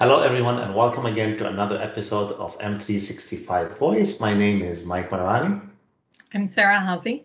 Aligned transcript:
Hello, 0.00 0.22
everyone, 0.22 0.58
and 0.58 0.74
welcome 0.74 1.06
again 1.06 1.38
to 1.38 1.46
another 1.46 1.80
episode 1.80 2.32
of 2.32 2.58
M365 2.58 3.78
Voice. 3.78 4.20
My 4.20 4.34
name 4.34 4.60
is 4.60 4.84
Mike 4.86 5.10
Maadarani. 5.10 5.60
I'm 6.34 6.46
Sarah 6.48 6.80
Haase. 6.80 7.22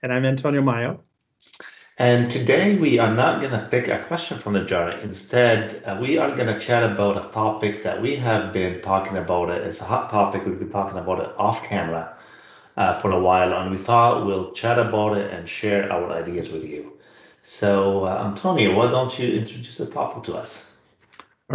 And 0.00 0.12
I'm 0.12 0.24
Antonio 0.24 0.62
Maio. 0.62 1.00
And 1.98 2.30
today 2.30 2.76
we 2.76 3.00
are 3.00 3.12
not 3.12 3.40
going 3.40 3.50
to 3.50 3.66
pick 3.68 3.88
a 3.88 3.98
question 4.04 4.38
from 4.38 4.52
the 4.52 4.64
journal. 4.64 5.00
Instead, 5.00 5.82
uh, 5.84 5.98
we 6.00 6.16
are 6.16 6.36
going 6.36 6.46
to 6.46 6.60
chat 6.60 6.88
about 6.88 7.16
a 7.16 7.28
topic 7.30 7.82
that 7.82 8.00
we 8.00 8.14
have 8.14 8.52
been 8.52 8.80
talking 8.80 9.16
about. 9.16 9.50
It's 9.50 9.80
a 9.80 9.84
hot 9.84 10.08
topic. 10.08 10.46
We've 10.46 10.56
been 10.56 10.70
talking 10.70 10.98
about 10.98 11.18
it 11.18 11.34
off 11.36 11.64
camera 11.64 12.16
uh, 12.76 12.96
for 13.00 13.10
a 13.10 13.18
while, 13.18 13.52
and 13.54 13.72
we 13.72 13.76
thought 13.76 14.24
we'll 14.24 14.52
chat 14.52 14.78
about 14.78 15.16
it 15.16 15.32
and 15.32 15.48
share 15.48 15.92
our 15.92 16.12
ideas 16.12 16.48
with 16.48 16.64
you. 16.64 16.92
So, 17.42 18.04
uh, 18.04 18.24
Antonio, 18.24 18.72
why 18.76 18.88
don't 18.88 19.18
you 19.18 19.34
introduce 19.36 19.78
the 19.78 19.86
topic 19.86 20.22
to 20.24 20.36
us? 20.36 20.73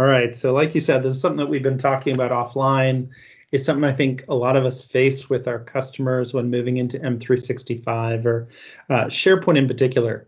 All 0.00 0.06
right. 0.06 0.34
So, 0.34 0.54
like 0.54 0.74
you 0.74 0.80
said, 0.80 1.02
this 1.02 1.14
is 1.14 1.20
something 1.20 1.36
that 1.36 1.50
we've 1.50 1.62
been 1.62 1.76
talking 1.76 2.14
about 2.14 2.30
offline. 2.30 3.10
It's 3.52 3.66
something 3.66 3.84
I 3.84 3.92
think 3.92 4.24
a 4.28 4.34
lot 4.34 4.56
of 4.56 4.64
us 4.64 4.82
face 4.82 5.28
with 5.28 5.46
our 5.46 5.58
customers 5.58 6.32
when 6.32 6.48
moving 6.48 6.78
into 6.78 6.98
M365 6.98 8.24
or 8.24 8.48
uh, 8.88 9.04
SharePoint 9.04 9.58
in 9.58 9.68
particular. 9.68 10.26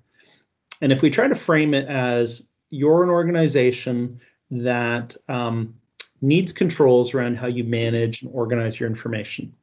And 0.83 0.93
if 0.93 1.01
we 1.01 1.09
try 1.09 1.27
to 1.27 1.35
frame 1.35 1.73
it 1.73 1.89
as 1.89 2.47
you're 2.69 3.03
an 3.03 3.09
organization 3.09 4.21
that 4.51 5.17
um, 5.31 5.75
needs 6.21 6.53
controls 6.53 7.15
around 7.15 7.39
how 7.39 7.47
you 7.47 7.65
manage 7.65 8.21
and 8.21 8.31
organize 8.35 8.79
your 8.79 8.91
information, 8.91 9.55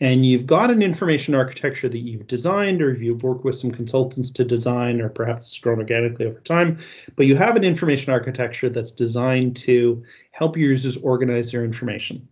and 0.00 0.24
you've 0.24 0.46
got 0.46 0.70
an 0.70 0.82
information 0.82 1.34
architecture 1.34 1.88
that 1.88 1.98
you've 1.98 2.26
designed 2.26 2.82
or 2.82 2.92
you've 2.92 3.22
worked 3.22 3.44
with 3.44 3.56
some 3.56 3.70
consultants 3.70 4.30
to 4.30 4.44
design 4.44 5.00
or 5.00 5.08
perhaps 5.08 5.48
it's 5.48 5.58
grown 5.58 5.78
organically 5.78 6.26
over 6.26 6.40
time, 6.40 6.78
but 7.16 7.26
you 7.26 7.36
have 7.36 7.56
an 7.56 7.64
information 7.64 8.12
architecture 8.12 8.68
that's 8.68 8.92
designed 8.92 9.56
to 9.56 10.04
help 10.30 10.56
users 10.56 10.96
organize 10.98 11.50
their 11.50 11.64
information. 11.64 12.28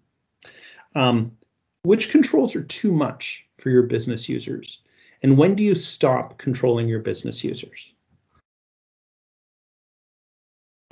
Um, 0.94 1.32
which 1.82 2.10
controls 2.10 2.56
are 2.56 2.62
too 2.62 2.92
much 2.92 3.46
for 3.56 3.70
your 3.70 3.84
business 3.84 4.28
users? 4.28 4.80
And 5.22 5.36
when 5.36 5.54
do 5.54 5.62
you 5.62 5.74
stop 5.74 6.38
controlling 6.38 6.88
your 6.88 7.00
business 7.00 7.42
users? 7.42 7.92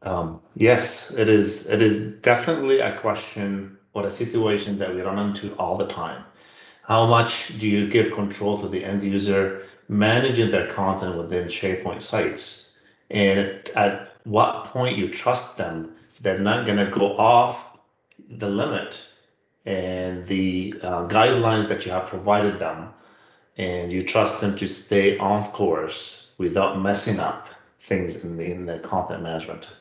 Um, 0.04 0.40
yes, 0.54 1.14
it 1.16 1.28
is. 1.28 1.68
It 1.68 1.80
is 1.80 2.16
definitely 2.20 2.80
a 2.80 2.96
question 2.98 3.78
or 3.94 4.06
a 4.06 4.10
situation 4.10 4.78
that 4.78 4.94
we 4.94 5.00
run 5.00 5.18
into 5.18 5.54
all 5.56 5.76
the 5.76 5.86
time. 5.86 6.24
How 6.82 7.06
much 7.06 7.58
do 7.58 7.68
you 7.68 7.88
give 7.88 8.12
control 8.12 8.60
to 8.60 8.68
the 8.68 8.84
end 8.84 9.02
user 9.02 9.62
managing 9.88 10.50
their 10.50 10.66
content 10.70 11.16
within 11.16 11.46
SharePoint 11.48 12.02
sites? 12.02 12.78
And 13.10 13.70
at 13.74 14.12
what 14.24 14.64
point 14.66 14.98
you 14.98 15.08
trust 15.08 15.56
them, 15.56 15.94
they're 16.20 16.38
not 16.38 16.66
going 16.66 16.78
to 16.78 16.90
go 16.90 17.16
off 17.16 17.78
the 18.28 18.48
limit 18.50 19.08
and 19.64 20.26
the 20.26 20.74
uh, 20.82 21.08
guidelines 21.08 21.68
that 21.68 21.86
you 21.86 21.92
have 21.92 22.06
provided 22.06 22.58
them, 22.58 22.92
and 23.56 23.90
you 23.90 24.02
trust 24.02 24.42
them 24.42 24.56
to 24.58 24.68
stay 24.68 25.16
on 25.16 25.50
course 25.52 26.32
without 26.36 26.82
messing 26.82 27.18
up 27.18 27.48
things 27.80 28.24
in 28.24 28.36
the, 28.36 28.44
in 28.44 28.66
the 28.66 28.78
content 28.80 29.22
management. 29.22 29.74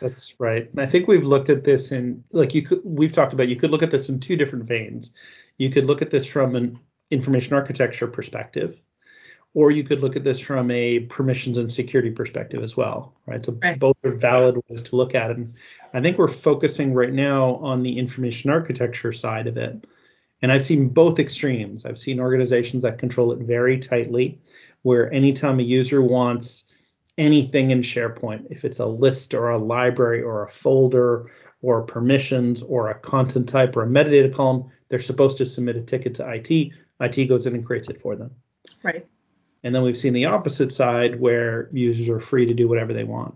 That's 0.00 0.34
right. 0.38 0.70
And 0.70 0.80
I 0.80 0.86
think 0.86 1.08
we've 1.08 1.24
looked 1.24 1.48
at 1.48 1.64
this 1.64 1.92
in 1.92 2.22
like 2.32 2.54
you 2.54 2.62
could 2.62 2.80
we've 2.84 3.12
talked 3.12 3.32
about 3.32 3.48
you 3.48 3.56
could 3.56 3.70
look 3.70 3.82
at 3.82 3.90
this 3.90 4.08
in 4.08 4.20
two 4.20 4.36
different 4.36 4.66
veins. 4.66 5.12
You 5.56 5.70
could 5.70 5.86
look 5.86 6.02
at 6.02 6.10
this 6.10 6.30
from 6.30 6.54
an 6.54 6.78
information 7.10 7.54
architecture 7.54 8.06
perspective, 8.06 8.78
or 9.54 9.70
you 9.70 9.84
could 9.84 10.00
look 10.00 10.16
at 10.16 10.24
this 10.24 10.38
from 10.38 10.70
a 10.70 11.00
permissions 11.00 11.56
and 11.56 11.72
security 11.72 12.10
perspective 12.10 12.62
as 12.62 12.76
well, 12.76 13.14
right? 13.24 13.44
So 13.44 13.58
right. 13.62 13.78
both 13.78 13.96
are 14.04 14.14
valid 14.14 14.60
ways 14.68 14.82
to 14.82 14.96
look 14.96 15.14
at 15.14 15.30
it. 15.30 15.38
And 15.38 15.54
I 15.94 16.02
think 16.02 16.18
we're 16.18 16.28
focusing 16.28 16.92
right 16.92 17.12
now 17.12 17.56
on 17.56 17.82
the 17.82 17.98
information 17.98 18.50
architecture 18.50 19.12
side 19.12 19.46
of 19.46 19.56
it. 19.56 19.86
And 20.42 20.52
I've 20.52 20.62
seen 20.62 20.90
both 20.90 21.18
extremes. 21.18 21.86
I've 21.86 21.98
seen 21.98 22.20
organizations 22.20 22.82
that 22.82 22.98
control 22.98 23.32
it 23.32 23.38
very 23.38 23.78
tightly, 23.78 24.42
where 24.82 25.10
anytime 25.10 25.58
a 25.58 25.62
user 25.62 26.02
wants 26.02 26.65
anything 27.18 27.70
in 27.70 27.80
SharePoint, 27.80 28.46
if 28.50 28.64
it's 28.64 28.78
a 28.78 28.86
list 28.86 29.34
or 29.34 29.50
a 29.50 29.58
library 29.58 30.22
or 30.22 30.44
a 30.44 30.48
folder 30.48 31.30
or 31.62 31.82
permissions 31.82 32.62
or 32.62 32.90
a 32.90 32.94
content 32.98 33.48
type 33.48 33.76
or 33.76 33.84
a 33.84 33.88
metadata 33.88 34.32
column, 34.34 34.70
they're 34.88 34.98
supposed 34.98 35.38
to 35.38 35.46
submit 35.46 35.76
a 35.76 35.82
ticket 35.82 36.14
to 36.14 36.28
IT. 36.30 36.72
IT 37.00 37.28
goes 37.28 37.46
in 37.46 37.54
and 37.54 37.64
creates 37.64 37.88
it 37.88 37.98
for 37.98 38.16
them. 38.16 38.30
Right. 38.82 39.06
And 39.62 39.74
then 39.74 39.82
we've 39.82 39.96
seen 39.96 40.12
the 40.12 40.26
opposite 40.26 40.70
side 40.70 41.18
where 41.18 41.68
users 41.72 42.08
are 42.08 42.20
free 42.20 42.46
to 42.46 42.54
do 42.54 42.68
whatever 42.68 42.92
they 42.92 43.04
want. 43.04 43.34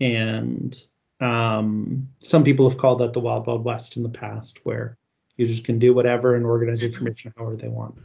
And 0.00 0.76
um, 1.20 2.08
some 2.18 2.44
people 2.44 2.68
have 2.68 2.78
called 2.78 2.98
that 3.00 3.12
the 3.12 3.20
wild, 3.20 3.46
wild 3.46 3.64
west 3.64 3.96
in 3.96 4.02
the 4.02 4.08
past, 4.08 4.60
where 4.64 4.98
users 5.36 5.60
can 5.60 5.78
do 5.78 5.94
whatever 5.94 6.34
and 6.34 6.44
organize 6.44 6.82
information 6.82 7.32
however 7.36 7.56
they 7.56 7.68
want. 7.68 7.96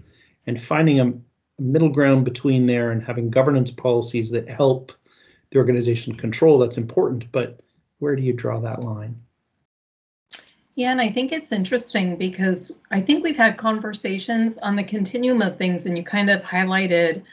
And 0.46 0.62
finding 0.62 1.00
a 1.00 1.14
middle 1.59 1.90
ground 1.90 2.25
between 2.25 2.66
there 2.66 2.91
and 2.91 3.02
having 3.02 3.30
governance 3.30 3.72
policies 3.72 4.30
that 4.31 4.47
help 4.47 4.91
the 5.55 5.59
organization 5.59 6.13
control 6.13 6.59
that's 6.59 6.77
important, 6.77 7.31
but 7.31 7.61
where 7.99 8.13
do 8.17 8.21
you 8.21 8.33
draw 8.33 8.59
that 8.59 8.83
line? 8.83 9.16
Yeah, 10.75 10.91
and 10.91 10.99
I 10.99 11.09
think 11.09 11.31
it's 11.31 11.53
interesting 11.53 12.17
because 12.17 12.73
I 12.91 12.99
think 12.99 13.23
we've 13.23 13.38
had 13.38 13.55
conversations 13.55 14.57
on 14.57 14.75
the 14.75 14.83
continuum 14.83 15.41
of 15.41 15.55
things, 15.57 15.85
and 15.85 15.97
you 15.97 16.03
kind 16.03 16.29
of 16.29 16.43
highlighted 16.43 17.23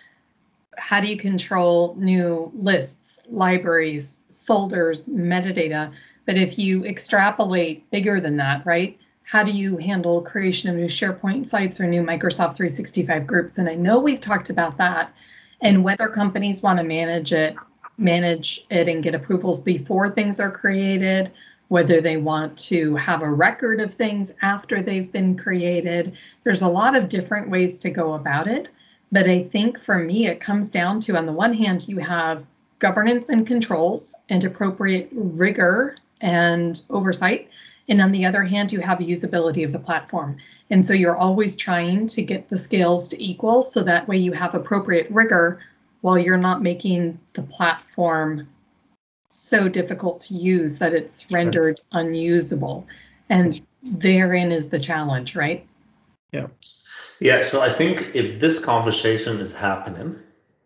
how 0.78 1.00
do 1.00 1.08
you 1.08 1.16
control 1.16 1.96
new 1.98 2.52
lists, 2.54 3.24
libraries, 3.28 4.20
folders, 4.34 5.08
metadata. 5.08 5.92
But 6.24 6.36
if 6.36 6.60
you 6.60 6.84
extrapolate 6.84 7.90
bigger 7.90 8.20
than 8.20 8.36
that, 8.36 8.64
right? 8.64 8.96
How 9.24 9.42
do 9.42 9.50
you 9.50 9.78
handle 9.78 10.22
creation 10.22 10.70
of 10.70 10.76
new 10.76 10.86
SharePoint 10.86 11.48
sites 11.48 11.80
or 11.80 11.88
new 11.88 12.02
Microsoft 12.02 12.54
365 12.54 13.26
groups? 13.26 13.58
And 13.58 13.68
I 13.68 13.74
know 13.74 13.98
we've 13.98 14.20
talked 14.20 14.48
about 14.48 14.78
that 14.78 15.12
and 15.60 15.82
whether 15.82 16.08
companies 16.08 16.62
want 16.62 16.78
to 16.78 16.84
manage 16.84 17.32
it 17.32 17.56
manage 18.02 18.66
it 18.70 18.88
and 18.88 19.02
get 19.02 19.14
approvals 19.14 19.60
before 19.60 20.10
things 20.10 20.40
are 20.40 20.50
created, 20.50 21.30
whether 21.68 22.00
they 22.00 22.16
want 22.16 22.58
to 22.58 22.96
have 22.96 23.22
a 23.22 23.30
record 23.30 23.80
of 23.80 23.94
things 23.94 24.34
after 24.42 24.82
they've 24.82 25.10
been 25.10 25.36
created. 25.36 26.16
There's 26.44 26.62
a 26.62 26.68
lot 26.68 26.96
of 26.96 27.08
different 27.08 27.48
ways 27.48 27.78
to 27.78 27.90
go 27.90 28.14
about 28.14 28.48
it. 28.48 28.70
But 29.10 29.28
I 29.28 29.42
think 29.42 29.78
for 29.78 29.98
me, 29.98 30.26
it 30.26 30.40
comes 30.40 30.70
down 30.70 31.00
to 31.00 31.16
on 31.16 31.26
the 31.26 31.32
one 31.32 31.52
hand, 31.52 31.86
you 31.86 31.98
have 31.98 32.46
governance 32.78 33.28
and 33.28 33.46
controls 33.46 34.14
and 34.28 34.44
appropriate 34.44 35.08
rigor 35.12 35.96
and 36.20 36.80
oversight. 36.90 37.48
And 37.88 38.00
on 38.00 38.12
the 38.12 38.24
other 38.24 38.42
hand, 38.42 38.72
you 38.72 38.80
have 38.80 38.98
usability 38.98 39.64
of 39.64 39.72
the 39.72 39.78
platform. 39.78 40.38
And 40.70 40.84
so 40.84 40.94
you're 40.94 41.16
always 41.16 41.56
trying 41.56 42.06
to 42.08 42.22
get 42.22 42.48
the 42.48 42.56
scales 42.56 43.08
to 43.10 43.22
equal 43.22 43.60
so 43.62 43.82
that 43.82 44.08
way 44.08 44.16
you 44.16 44.32
have 44.32 44.54
appropriate 44.54 45.10
rigor 45.10 45.60
while 46.02 46.18
you're 46.18 46.36
not 46.36 46.62
making 46.62 47.18
the 47.32 47.42
platform 47.42 48.46
so 49.28 49.68
difficult 49.68 50.20
to 50.20 50.34
use 50.34 50.78
that 50.78 50.92
it's 50.92 51.30
rendered 51.32 51.80
unusable. 51.92 52.86
And 53.30 53.60
therein 53.82 54.52
is 54.52 54.68
the 54.68 54.78
challenge, 54.78 55.34
right? 55.34 55.66
Yeah. 56.32 56.48
Yeah. 57.18 57.42
So 57.42 57.62
I 57.62 57.72
think 57.72 58.10
if 58.14 58.40
this 58.40 58.62
conversation 58.62 59.40
is 59.40 59.56
happening 59.56 60.18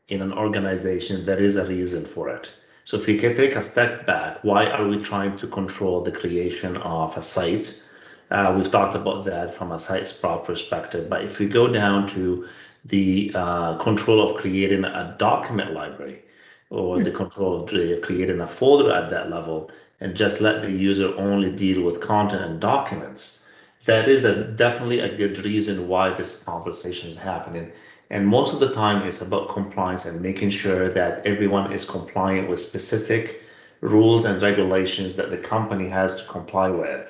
in 0.09 0.21
an 0.23 0.33
organization, 0.33 1.25
there 1.25 1.39
is 1.39 1.57
a 1.57 1.67
reason 1.67 2.05
for 2.05 2.29
it. 2.29 2.53
So 2.85 2.97
if 2.97 3.07
we 3.07 3.19
can 3.19 3.37
take 3.37 3.57
a 3.57 3.63
step 3.63 4.07
back, 4.07 4.43
why 4.43 4.67
are 4.71 4.87
we 4.87 5.03
trying 5.03 5.37
to 5.39 5.47
control 5.47 6.03
the 6.03 6.13
creation 6.13 6.77
of 6.79 7.17
a 7.17 7.23
site? 7.23 7.83
Uh, 8.31 8.55
we've 8.57 8.71
talked 8.71 8.95
about 8.95 9.25
that 9.25 9.55
from 9.55 9.73
a 9.73 9.79
site 9.79 10.09
sprawl 10.09 10.39
perspective, 10.39 11.09
but 11.09 11.25
if 11.25 11.39
we 11.39 11.47
go 11.49 11.69
down 11.69 12.09
to 12.11 12.49
the 12.89 13.31
uh, 13.35 13.77
control 13.79 14.21
of 14.21 14.37
creating 14.37 14.85
a 14.85 15.15
document 15.19 15.73
library 15.73 16.23
or 16.71 17.03
the 17.03 17.11
control 17.11 17.63
of 17.63 17.69
creating 18.03 18.41
a 18.41 18.47
folder 18.47 18.93
at 18.93 19.11
that 19.11 19.31
level 19.31 19.71
and 20.01 20.17
just 20.17 20.41
let 20.41 20.61
the 20.61 20.71
user 20.71 21.15
only 21.19 21.51
deal 21.51 21.83
with 21.83 22.01
content 22.01 22.43
and 22.43 22.61
documents. 22.61 23.43
That 23.85 24.09
is 24.09 24.25
a 24.25 24.53
definitely 24.53 25.01
a 25.01 25.17
good 25.17 25.45
reason 25.45 25.89
why 25.89 26.11
this 26.13 26.43
conversation 26.45 27.09
is 27.09 27.17
happening. 27.17 27.73
And 28.11 28.27
most 28.27 28.53
of 28.53 28.61
the 28.61 28.73
time 28.73 29.07
it's 29.07 29.23
about 29.23 29.49
compliance 29.49 30.05
and 30.07 30.21
making 30.21 30.51
sure 30.51 30.89
that 30.89 31.27
everyone 31.27 31.73
is 31.73 31.89
compliant 31.89 32.49
with 32.49 32.61
specific 32.61 33.43
rules 33.81 34.25
and 34.25 34.43
regulations 34.43 35.17
that 35.17 35.31
the 35.31 35.39
company 35.39 35.89
has 35.89 36.17
to 36.17 36.29
comply 36.29 36.69
with 36.71 37.07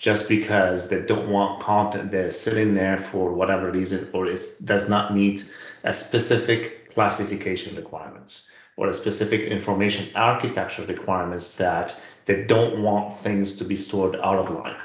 just 0.00 0.30
because 0.30 0.88
they 0.88 1.02
don't 1.02 1.28
want 1.28 1.60
content 1.60 2.10
there 2.10 2.30
sitting 2.30 2.74
there 2.74 2.98
for 2.98 3.32
whatever 3.32 3.70
reason 3.70 4.08
or 4.14 4.26
it 4.26 4.42
does 4.64 4.88
not 4.88 5.14
meet 5.14 5.48
a 5.84 5.92
specific 5.92 6.92
classification 6.94 7.76
requirements 7.76 8.50
or 8.76 8.88
a 8.88 8.94
specific 8.94 9.42
information 9.42 10.04
architecture 10.16 10.84
requirements 10.86 11.56
that 11.56 11.94
they 12.24 12.44
don't 12.44 12.82
want 12.82 13.14
things 13.18 13.56
to 13.56 13.64
be 13.64 13.76
stored 13.76 14.16
out 14.16 14.38
of 14.38 14.50
line. 14.50 14.76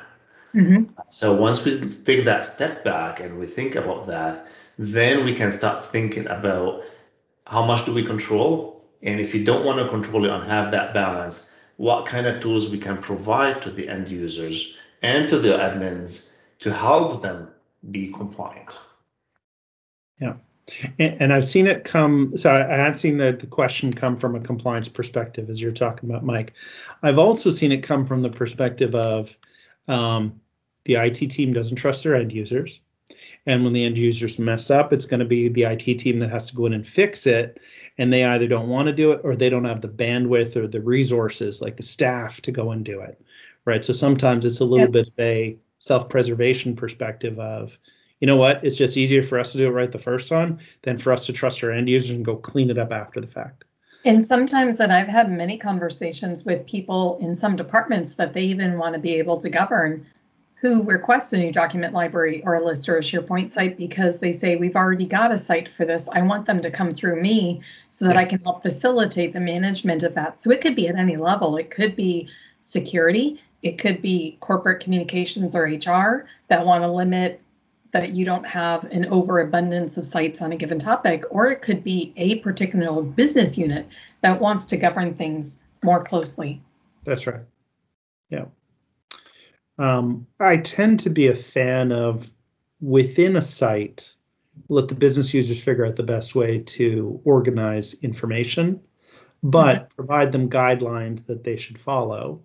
Mm-hmm. 0.54 0.84
So 1.10 1.34
once 1.34 1.64
we 1.64 1.80
take 1.90 2.26
that 2.26 2.44
step 2.44 2.84
back 2.84 3.22
and 3.22 3.40
we 3.40 3.46
think 3.46 3.76
about 3.76 4.08
that, 4.08 4.48
then 4.78 5.24
we 5.24 5.34
can 5.34 5.52
start 5.52 5.92
thinking 5.92 6.28
about 6.28 6.84
how 7.48 7.66
much 7.66 7.86
do 7.86 7.94
we 7.94 8.04
control? 8.04 8.84
And 9.02 9.22
if 9.22 9.34
you 9.34 9.46
don't 9.46 9.64
want 9.64 9.80
to 9.80 9.88
control 9.88 10.26
it 10.26 10.32
and 10.32 10.44
have 10.50 10.72
that 10.72 10.94
balance, 10.94 11.56
what 11.78 12.06
kind 12.06 12.26
of 12.26 12.42
tools 12.42 12.70
we 12.70 12.78
can 12.78 12.98
provide 12.98 13.62
to 13.62 13.70
the 13.70 13.88
end 13.88 14.10
users 14.10 14.78
and 15.06 15.30
to 15.30 15.38
the 15.38 15.50
admins 15.50 16.38
to 16.60 16.74
help 16.74 17.22
them 17.22 17.48
be 17.92 18.12
compliant. 18.12 18.80
Yeah. 20.20 20.38
And, 20.98 21.32
I've 21.32 21.46
seen 21.46 21.68
it 21.68 21.84
come. 21.84 22.36
So 22.38 22.52
I, 22.52 22.76
have 22.76 23.00
seen 23.00 23.18
the, 23.18 23.34
the 23.34 23.46
question 23.46 23.94
come 23.94 24.18
from 24.18 24.34
a 24.34 24.40
compliance 24.40 24.88
perspective, 24.88 25.48
as 25.48 25.62
you're 25.62 25.72
talking 25.72 26.10
about, 26.10 26.26
Mike. 26.26 26.54
I've 27.04 27.20
also 27.20 27.52
seen 27.52 27.72
it 27.72 27.84
come 27.84 28.04
from 28.04 28.24
the 28.24 28.32
perspective 28.32 28.96
of 28.96 29.38
um, 29.88 30.42
the 30.86 30.96
IT 30.96 31.30
team 31.30 31.54
doesn't 31.54 31.78
trust 31.78 32.04
their 32.04 32.16
end 32.16 32.32
users. 32.32 32.80
And 33.46 33.64
when 33.64 33.74
the 33.74 33.86
end 33.86 34.00
users 34.00 34.40
mess 34.40 34.72
up, 34.72 34.92
it's 34.92 35.06
going 35.06 35.20
to 35.20 35.26
be 35.26 35.50
the 35.50 35.66
IT 35.66 36.00
team 36.00 36.18
that 36.18 36.32
has 36.32 36.48
to 36.48 36.56
go 36.56 36.66
in 36.66 36.74
and 36.74 36.88
fix 36.88 37.28
it. 37.28 37.60
And 38.00 38.12
they 38.12 38.26
either 38.26 38.48
don't 38.48 38.70
want 38.70 38.88
to 38.88 38.94
do 38.94 39.12
it 39.12 39.22
or 39.24 39.36
they 39.36 39.52
don't 39.52 39.66
have 39.66 39.82
the 39.82 39.88
bandwidth 39.88 40.56
or 40.56 40.68
the 40.68 40.82
resources, 40.82 41.62
like 41.62 41.78
the 41.78 41.84
staff, 41.84 42.42
to 42.42 42.52
go 42.52 42.72
and 42.72 42.84
do 42.84 43.02
it. 43.02 43.22
Right. 43.66 43.84
So 43.84 43.94
sometimes 43.94 44.46
it's 44.46 44.60
a 44.60 44.66
little 44.66 44.88
bit 44.88 45.08
of 45.08 45.14
a 45.20 45.58
self 45.80 46.08
preservation 46.10 46.76
perspective 46.76 47.40
of, 47.40 47.78
you 48.20 48.28
know 48.28 48.38
what, 48.38 48.64
it's 48.64 48.76
just 48.76 48.96
easier 48.96 49.24
for 49.24 49.40
us 49.40 49.52
to 49.52 49.58
do 49.58 49.68
it 49.68 49.72
right 49.72 49.92
the 49.92 49.98
first 49.98 50.30
time 50.30 50.60
than 50.84 50.98
for 50.98 51.12
us 51.12 51.26
to 51.26 51.34
trust 51.34 51.64
our 51.64 51.72
end 51.72 51.90
users 51.90 52.12
and 52.12 52.24
go 52.24 52.36
clean 52.36 52.70
it 52.70 52.78
up 52.78 52.92
after 52.92 53.20
the 53.20 53.28
fact. 53.28 53.66
And 54.06 54.24
sometimes, 54.24 54.80
and 54.80 54.94
I've 54.94 55.08
had 55.08 55.32
many 55.32 55.58
conversations 55.58 56.46
with 56.46 56.68
people 56.68 57.18
in 57.20 57.34
some 57.34 57.56
departments 57.56 58.16
that 58.16 58.34
they 58.34 58.44
even 58.44 58.78
want 58.78 58.94
to 58.94 59.00
be 59.00 59.16
able 59.16 59.40
to 59.40 59.50
govern 59.50 60.06
who 60.66 60.84
requests 60.84 61.34
a 61.34 61.38
new 61.38 61.52
document 61.52 61.94
library 61.94 62.42
or 62.44 62.56
a 62.56 62.64
list 62.64 62.88
or 62.88 62.98
a 62.98 63.02
SharePoint 63.02 63.52
site 63.52 63.78
because 63.78 64.20
they 64.20 64.32
say, 64.32 64.56
We've 64.56 64.76
already 64.76 65.06
got 65.06 65.32
a 65.32 65.38
site 65.38 65.68
for 65.68 65.86
this. 65.86 66.08
I 66.10 66.22
want 66.22 66.46
them 66.46 66.62
to 66.62 66.72
come 66.72 66.94
through 66.94 67.22
me 67.22 67.62
so 67.88 68.06
that 68.06 68.16
I 68.18 68.26
can 68.26 68.40
help 68.42 68.62
facilitate 68.62 69.34
the 69.34 69.42
management 69.42 70.04
of 70.04 70.14
that. 70.16 70.40
So 70.40 70.52
it 70.52 70.62
could 70.62 70.76
be 70.76 70.88
at 70.88 70.96
any 70.96 71.18
level, 71.18 71.58
it 71.58 71.70
could 71.70 71.96
be 71.96 72.30
security, 72.62 73.42
it 73.66 73.80
could 73.80 74.00
be 74.00 74.38
corporate 74.42 74.80
communications 74.80 75.56
or 75.56 75.64
HR 75.64 76.28
that 76.50 76.64
want 76.64 76.84
to 76.84 76.88
limit 76.88 77.42
that 77.94 78.12
you 78.12 78.24
don't 78.24 78.46
have 78.46 78.84
an 78.92 79.08
overabundance 79.08 79.98
of 79.98 80.06
sites 80.06 80.40
on 80.40 80.52
a 80.52 80.56
given 80.56 80.78
topic, 80.78 81.24
or 81.32 81.48
it 81.48 81.64
could 81.64 81.84
be 81.84 82.14
a 82.16 82.36
particular 82.40 83.02
business 83.02 83.58
unit 83.58 83.88
that 84.22 84.40
wants 84.40 84.68
to 84.68 84.78
govern 84.78 85.16
things 85.16 85.60
more 85.84 86.00
closely. 86.00 86.62
That's 87.06 87.26
right. 87.26 87.42
Yeah. 88.30 88.46
Um, 89.80 90.28
I 90.40 90.58
tend 90.58 91.00
to 91.00 91.10
be 91.10 91.28
a 91.28 91.36
fan 91.36 91.92
of 91.92 92.30
within 92.82 93.36
a 93.36 93.42
site, 93.42 94.14
let 94.70 94.90
the 94.90 94.96
business 94.96 95.34
users 95.34 95.60
figure 95.60 95.88
out 95.88 95.96
the 95.96 96.04
best 96.04 96.36
way 96.36 96.60
to 96.60 97.20
organize 97.24 97.96
information, 98.04 98.80
but 99.42 99.76
mm-hmm. 99.78 99.96
provide 99.96 100.32
them 100.32 100.52
guidelines 100.52 101.26
that 101.26 101.44
they 101.44 101.58
should 101.58 101.80
follow, 101.80 102.42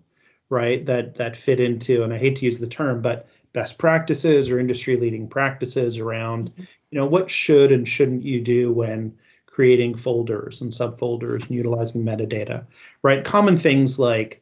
right? 0.51 0.85
That 0.85 1.15
that 1.15 1.35
fit 1.35 1.59
into, 1.59 2.03
and 2.03 2.13
I 2.13 2.17
hate 2.19 2.35
to 2.35 2.45
use 2.45 2.59
the 2.59 2.67
term, 2.67 3.01
but 3.01 3.27
best 3.53 3.79
practices 3.79 4.51
or 4.51 4.59
industry 4.59 4.97
leading 4.97 5.27
practices 5.27 5.97
around, 5.97 6.51
mm-hmm. 6.51 6.63
you 6.91 6.99
know, 6.99 7.07
what 7.07 7.31
should 7.31 7.71
and 7.71 7.87
shouldn't 7.87 8.23
you 8.23 8.41
do 8.41 8.71
when 8.71 9.15
creating 9.47 9.95
folders 9.95 10.61
and 10.61 10.71
subfolders 10.71 11.41
and 11.47 11.51
utilizing 11.51 12.03
metadata, 12.03 12.65
right? 13.01 13.25
Common 13.25 13.57
things 13.57 13.97
like 13.97 14.41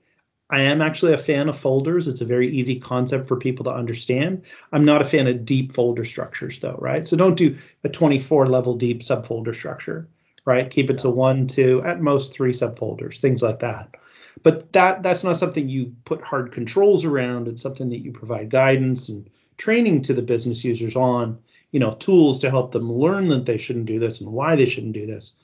I 0.51 0.61
am 0.61 0.81
actually 0.81 1.13
a 1.13 1.17
fan 1.17 1.47
of 1.47 1.57
folders. 1.57 2.07
It's 2.07 2.21
a 2.21 2.25
very 2.25 2.49
easy 2.49 2.79
concept 2.79 3.27
for 3.27 3.37
people 3.37 3.65
to 3.65 3.73
understand. 3.73 4.45
I'm 4.71 4.85
not 4.85 5.01
a 5.01 5.05
fan 5.05 5.27
of 5.27 5.45
deep 5.45 5.71
folder 5.71 6.03
structures 6.03 6.59
though, 6.59 6.77
right? 6.79 7.07
So 7.07 7.15
don't 7.15 7.37
do 7.37 7.55
a 7.83 7.89
24 7.89 8.47
level 8.47 8.75
deep 8.75 9.01
subfolder 9.01 9.53
structure, 9.53 10.07
right? 10.49 10.69
Keep 10.69 10.89
it 10.89 10.97
to 10.99 11.11
one, 11.11 11.45
two, 11.45 11.83
at 11.83 12.01
most 12.01 12.33
three 12.33 12.53
subfolders, 12.53 13.19
things 13.19 13.43
like 13.43 13.59
that. 13.59 13.95
But 14.41 14.73
that 14.73 15.03
that's 15.03 15.23
not 15.23 15.37
something 15.37 15.69
you 15.69 15.93
put 16.05 16.23
hard 16.23 16.51
controls 16.51 17.05
around. 17.05 17.47
It's 17.47 17.61
something 17.61 17.89
that 17.89 18.03
you 18.03 18.11
provide 18.11 18.49
guidance 18.49 19.09
and 19.09 19.29
training 19.57 20.01
to 20.03 20.13
the 20.15 20.23
business 20.23 20.63
users 20.63 20.95
on, 20.95 21.37
you 21.71 21.79
know, 21.79 21.93
tools 21.93 22.39
to 22.39 22.49
help 22.49 22.71
them 22.71 22.91
learn 22.91 23.27
that 23.27 23.45
they 23.45 23.57
shouldn't 23.57 23.85
do 23.85 23.99
this 23.99 24.21
and 24.21 24.31
why 24.31 24.55
they 24.55 24.65
shouldn't 24.65 24.93
do 24.93 25.05
this. 25.05 25.35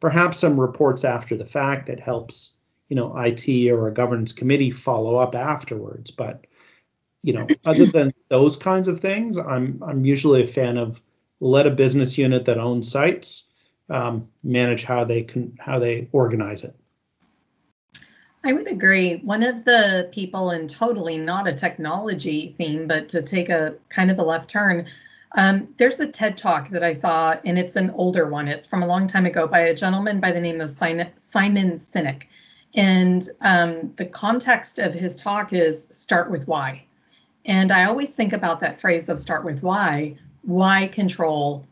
Perhaps 0.00 0.38
some 0.38 0.58
reports 0.58 1.04
after 1.04 1.36
the 1.36 1.46
fact 1.46 1.86
that 1.86 2.00
helps 2.00 2.54
you 2.88 2.96
know, 2.96 3.14
IT 3.16 3.70
or 3.70 3.86
a 3.86 3.94
governance 3.94 4.32
committee 4.32 4.70
follow 4.70 5.16
up 5.16 5.34
afterwards. 5.34 6.10
But 6.10 6.46
you 7.22 7.32
know, 7.32 7.46
other 7.64 7.86
than 7.86 8.12
those 8.28 8.56
kinds 8.56 8.88
of 8.88 8.98
things, 8.98 9.36
I'm 9.36 9.80
I'm 9.86 10.04
usually 10.04 10.42
a 10.42 10.46
fan 10.46 10.78
of 10.78 11.00
let 11.40 11.66
a 11.68 11.70
business 11.70 12.18
unit 12.18 12.46
that 12.46 12.58
owns 12.58 12.90
sites 12.90 13.44
um, 13.90 14.28
manage 14.42 14.84
how 14.84 15.04
they 15.04 15.22
can 15.22 15.56
how 15.60 15.78
they 15.78 16.08
organize 16.12 16.64
it. 16.64 16.74
I 18.44 18.52
would 18.52 18.68
agree. 18.68 19.16
One 19.16 19.42
of 19.42 19.64
the 19.64 20.08
people, 20.12 20.50
and 20.50 20.70
totally 20.70 21.18
not 21.18 21.48
a 21.48 21.52
technology 21.52 22.54
theme, 22.56 22.86
but 22.86 23.08
to 23.10 23.20
take 23.20 23.48
a 23.48 23.74
kind 23.88 24.10
of 24.10 24.18
a 24.18 24.22
left 24.22 24.48
turn, 24.48 24.86
um, 25.32 25.66
there's 25.76 26.00
a 26.00 26.06
TED 26.06 26.36
talk 26.36 26.70
that 26.70 26.82
I 26.82 26.92
saw, 26.92 27.36
and 27.44 27.58
it's 27.58 27.76
an 27.76 27.90
older 27.90 28.28
one. 28.28 28.48
It's 28.48 28.66
from 28.66 28.82
a 28.82 28.86
long 28.86 29.06
time 29.06 29.26
ago 29.26 29.46
by 29.46 29.60
a 29.60 29.74
gentleman 29.74 30.20
by 30.20 30.32
the 30.32 30.40
name 30.40 30.60
of 30.60 30.70
Simon 30.70 31.10
Sinek. 31.16 32.28
And 32.74 33.28
um, 33.40 33.92
the 33.96 34.06
context 34.06 34.78
of 34.78 34.94
his 34.94 35.16
talk 35.16 35.52
is 35.52 35.88
start 35.90 36.30
with 36.30 36.46
why. 36.46 36.84
And 37.44 37.72
I 37.72 37.84
always 37.84 38.14
think 38.14 38.32
about 38.32 38.60
that 38.60 38.80
phrase 38.80 39.08
of 39.08 39.18
start 39.18 39.44
with 39.44 39.62
why. 39.62 40.16
Why 40.42 40.86
control 40.88 41.66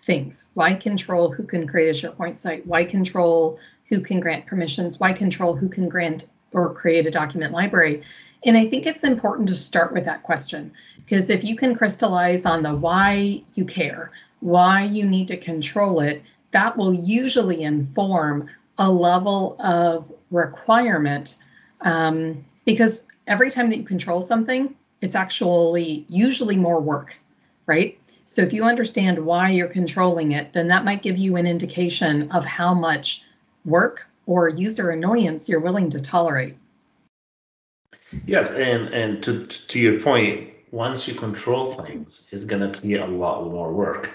things? 0.00 0.48
Why 0.54 0.74
control 0.74 1.30
who 1.30 1.44
can 1.44 1.66
create 1.66 1.88
a 1.88 2.08
SharePoint 2.08 2.38
site? 2.38 2.66
Why 2.66 2.84
control 2.84 3.58
who 3.88 4.00
can 4.00 4.20
grant 4.20 4.46
permissions? 4.46 5.00
Why 5.00 5.12
control 5.12 5.56
who 5.56 5.68
can 5.68 5.88
grant 5.88 6.26
or 6.52 6.72
create 6.72 7.06
a 7.06 7.10
document 7.10 7.52
library? 7.52 8.02
And 8.44 8.56
I 8.56 8.68
think 8.68 8.86
it's 8.86 9.04
important 9.04 9.48
to 9.48 9.54
start 9.54 9.92
with 9.92 10.04
that 10.04 10.22
question 10.22 10.72
because 10.96 11.28
if 11.28 11.42
you 11.42 11.56
can 11.56 11.74
crystallize 11.74 12.46
on 12.46 12.62
the 12.62 12.74
why 12.74 13.42
you 13.54 13.64
care, 13.64 14.10
why 14.40 14.84
you 14.84 15.04
need 15.04 15.28
to 15.28 15.36
control 15.36 16.00
it, 16.00 16.22
that 16.52 16.76
will 16.76 16.94
usually 16.94 17.62
inform 17.62 18.48
a 18.78 18.90
level 18.90 19.56
of 19.58 20.10
requirement 20.30 21.36
um, 21.80 22.44
because 22.64 23.06
every 23.26 23.50
time 23.50 23.70
that 23.70 23.76
you 23.76 23.84
control 23.84 24.22
something, 24.22 24.74
it's 25.00 25.14
actually 25.14 26.06
usually 26.08 26.56
more 26.56 26.80
work, 26.80 27.16
right? 27.66 27.97
So 28.28 28.42
if 28.42 28.52
you 28.52 28.64
understand 28.64 29.24
why 29.24 29.48
you're 29.52 29.68
controlling 29.68 30.32
it, 30.32 30.52
then 30.52 30.68
that 30.68 30.84
might 30.84 31.00
give 31.00 31.16
you 31.16 31.36
an 31.36 31.46
indication 31.46 32.30
of 32.30 32.44
how 32.44 32.74
much 32.74 33.22
work 33.64 34.06
or 34.26 34.50
user 34.50 34.90
annoyance 34.90 35.48
you're 35.48 35.60
willing 35.60 35.88
to 35.88 35.98
tolerate. 35.98 36.54
Yes, 38.26 38.50
and 38.50 38.92
and 38.92 39.22
to 39.22 39.46
to 39.46 39.78
your 39.78 39.98
point, 39.98 40.50
once 40.72 41.08
you 41.08 41.14
control 41.14 41.72
things, 41.72 42.28
it's 42.30 42.44
going 42.44 42.70
to 42.70 42.78
create 42.78 43.00
a 43.00 43.06
lot 43.06 43.50
more 43.50 43.72
work. 43.72 44.10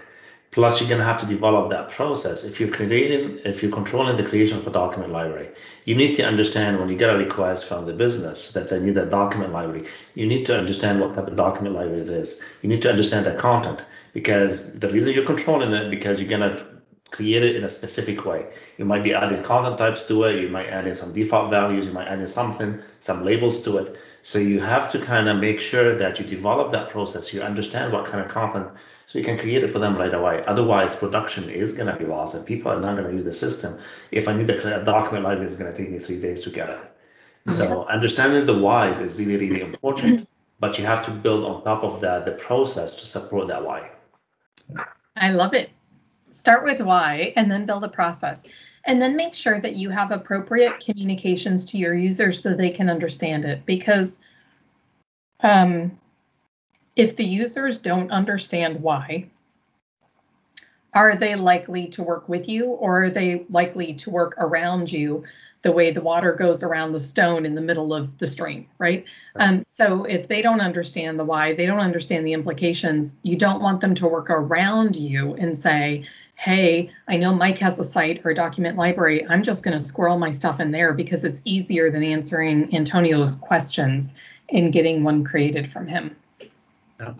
Plus, 0.51 0.79
you're 0.79 0.89
going 0.89 0.99
to 0.99 1.05
have 1.05 1.19
to 1.21 1.25
develop 1.25 1.71
that 1.71 1.89
process. 1.89 2.43
If 2.43 2.59
you're 2.59 2.69
creating, 2.69 3.39
if 3.43 3.63
you're 3.63 3.71
controlling 3.71 4.15
the 4.17 4.29
creation 4.29 4.59
of 4.59 4.67
a 4.67 4.71
document 4.71 5.11
library, 5.11 5.49
you 5.85 5.95
need 5.95 6.13
to 6.17 6.23
understand 6.23 6.79
when 6.79 6.89
you 6.89 6.95
get 6.95 7.09
a 7.09 7.17
request 7.17 7.65
from 7.65 7.87
the 7.87 7.93
business 7.93 8.51
that 8.51 8.69
they 8.69 8.79
need 8.79 8.95
a 8.95 9.07
document 9.07 9.51
library, 9.51 9.87
you 10.13 10.27
need 10.27 10.45
to 10.45 10.55
understand 10.55 11.01
what 11.01 11.15
type 11.15 11.25
of 11.25 11.35
document 11.35 11.73
library 11.73 12.01
it 12.01 12.09
is. 12.09 12.39
You 12.61 12.69
need 12.69 12.83
to 12.83 12.91
understand 12.91 13.25
the 13.25 13.33
content 13.33 13.81
because 14.13 14.73
the 14.79 14.89
reason 14.89 15.11
you're 15.11 15.25
controlling 15.25 15.73
it 15.73 15.89
because 15.89 16.19
you're 16.19 16.29
going 16.29 16.49
to 16.55 16.65
create 17.13 17.43
it 17.43 17.55
in 17.55 17.63
a 17.63 17.69
specific 17.69 18.25
way. 18.25 18.47
You 18.77 18.85
might 18.85 19.03
be 19.03 19.13
adding 19.13 19.43
content 19.43 19.77
types 19.77 20.07
to 20.07 20.23
it. 20.23 20.41
You 20.41 20.49
might 20.49 20.67
add 20.67 20.87
in 20.87 20.95
some 20.95 21.13
default 21.13 21.51
values. 21.51 21.85
You 21.85 21.93
might 21.93 22.07
add 22.07 22.19
in 22.19 22.27
something, 22.27 22.79
some 22.97 23.23
labels 23.23 23.61
to 23.63 23.77
it. 23.77 23.95
So 24.23 24.39
you 24.39 24.59
have 24.61 24.91
to 24.93 24.99
kind 24.99 25.29
of 25.29 25.37
make 25.37 25.59
sure 25.59 25.95
that 25.95 26.19
you 26.19 26.25
develop 26.25 26.71
that 26.71 26.89
process. 26.89 27.31
You 27.33 27.41
understand 27.41 27.93
what 27.93 28.07
kind 28.07 28.25
of 28.25 28.31
content 28.31 28.69
so 29.05 29.19
you 29.19 29.25
can 29.25 29.37
create 29.37 29.63
it 29.63 29.69
for 29.69 29.79
them 29.79 29.95
right 29.95 30.13
away. 30.13 30.43
Otherwise, 30.47 30.95
production 30.95 31.49
is 31.49 31.73
going 31.73 31.87
to 31.87 31.95
be 31.95 32.05
lost 32.05 32.33
and 32.33 32.45
people 32.45 32.71
are 32.71 32.79
not 32.79 32.97
going 32.97 33.09
to 33.09 33.15
use 33.15 33.25
the 33.25 33.33
system. 33.33 33.79
If 34.11 34.27
I 34.27 34.35
need 34.35 34.49
a 34.49 34.83
document 34.83 35.25
library, 35.25 35.45
it's 35.45 35.57
going 35.57 35.71
to 35.71 35.77
take 35.77 35.91
me 35.91 35.99
three 35.99 36.19
days 36.19 36.41
to 36.43 36.49
get 36.49 36.69
it. 36.69 36.79
So 37.51 37.85
understanding 37.85 38.45
the 38.45 38.57
whys 38.57 38.99
is 38.99 39.19
really, 39.19 39.35
really 39.35 39.61
important, 39.61 40.27
but 40.59 40.79
you 40.79 40.85
have 40.85 41.05
to 41.05 41.11
build 41.11 41.43
on 41.43 41.63
top 41.63 41.83
of 41.83 41.99
that 42.01 42.23
the 42.23 42.31
process 42.31 42.95
to 43.01 43.05
support 43.05 43.49
that 43.49 43.65
why. 43.65 43.89
I 45.15 45.31
love 45.31 45.53
it. 45.53 45.69
Start 46.29 46.63
with 46.63 46.81
why 46.81 47.33
and 47.35 47.49
then 47.49 47.65
build 47.65 47.83
a 47.83 47.89
process. 47.89 48.47
And 48.85 49.01
then 49.01 49.15
make 49.15 49.33
sure 49.33 49.59
that 49.59 49.75
you 49.75 49.89
have 49.89 50.11
appropriate 50.11 50.79
communications 50.79 51.65
to 51.65 51.77
your 51.77 51.93
users 51.93 52.41
so 52.41 52.53
they 52.53 52.69
can 52.69 52.89
understand 52.89 53.45
it 53.45 53.65
because 53.65 54.23
um, 55.41 55.97
if 56.95 57.15
the 57.15 57.23
users 57.23 57.77
don't 57.77 58.11
understand 58.11 58.81
why, 58.81 59.29
are 60.93 61.15
they 61.15 61.35
likely 61.35 61.87
to 61.87 62.03
work 62.03 62.29
with 62.29 62.47
you 62.47 62.65
or 62.65 63.03
are 63.03 63.09
they 63.09 63.45
likely 63.49 63.93
to 63.95 64.09
work 64.09 64.35
around 64.37 64.91
you 64.91 65.23
the 65.63 65.71
way 65.71 65.91
the 65.91 66.01
water 66.01 66.33
goes 66.33 66.61
around 66.61 66.91
the 66.91 66.99
stone 66.99 67.45
in 67.45 67.55
the 67.55 67.61
middle 67.61 67.93
of 67.93 68.17
the 68.17 68.27
stream, 68.27 68.67
right? 68.77 69.05
Um, 69.37 69.65
so 69.69 70.03
if 70.03 70.27
they 70.27 70.41
don't 70.41 70.59
understand 70.59 71.17
the 71.17 71.23
why, 71.23 71.53
they 71.53 71.65
don't 71.65 71.79
understand 71.79 72.27
the 72.27 72.33
implications, 72.33 73.17
you 73.23 73.37
don't 73.37 73.61
want 73.61 73.79
them 73.79 73.95
to 73.95 74.07
work 74.07 74.29
around 74.29 74.97
you 74.97 75.33
and 75.35 75.57
say, 75.57 76.03
hey, 76.35 76.91
I 77.07 77.15
know 77.15 77.33
Mike 77.33 77.57
has 77.59 77.79
a 77.79 77.83
site 77.83 78.25
or 78.25 78.31
a 78.31 78.35
document 78.35 78.77
library. 78.77 79.25
I'm 79.27 79.41
just 79.41 79.63
going 79.63 79.77
to 79.77 79.83
squirrel 79.83 80.19
my 80.19 80.31
stuff 80.31 80.59
in 80.59 80.71
there 80.71 80.93
because 80.93 81.23
it's 81.23 81.41
easier 81.45 81.89
than 81.89 82.03
answering 82.03 82.75
Antonio's 82.75 83.37
questions 83.37 84.21
and 84.49 84.73
getting 84.73 85.03
one 85.03 85.23
created 85.23 85.69
from 85.69 85.87
him. 85.87 86.13
Yeah. 86.99 87.13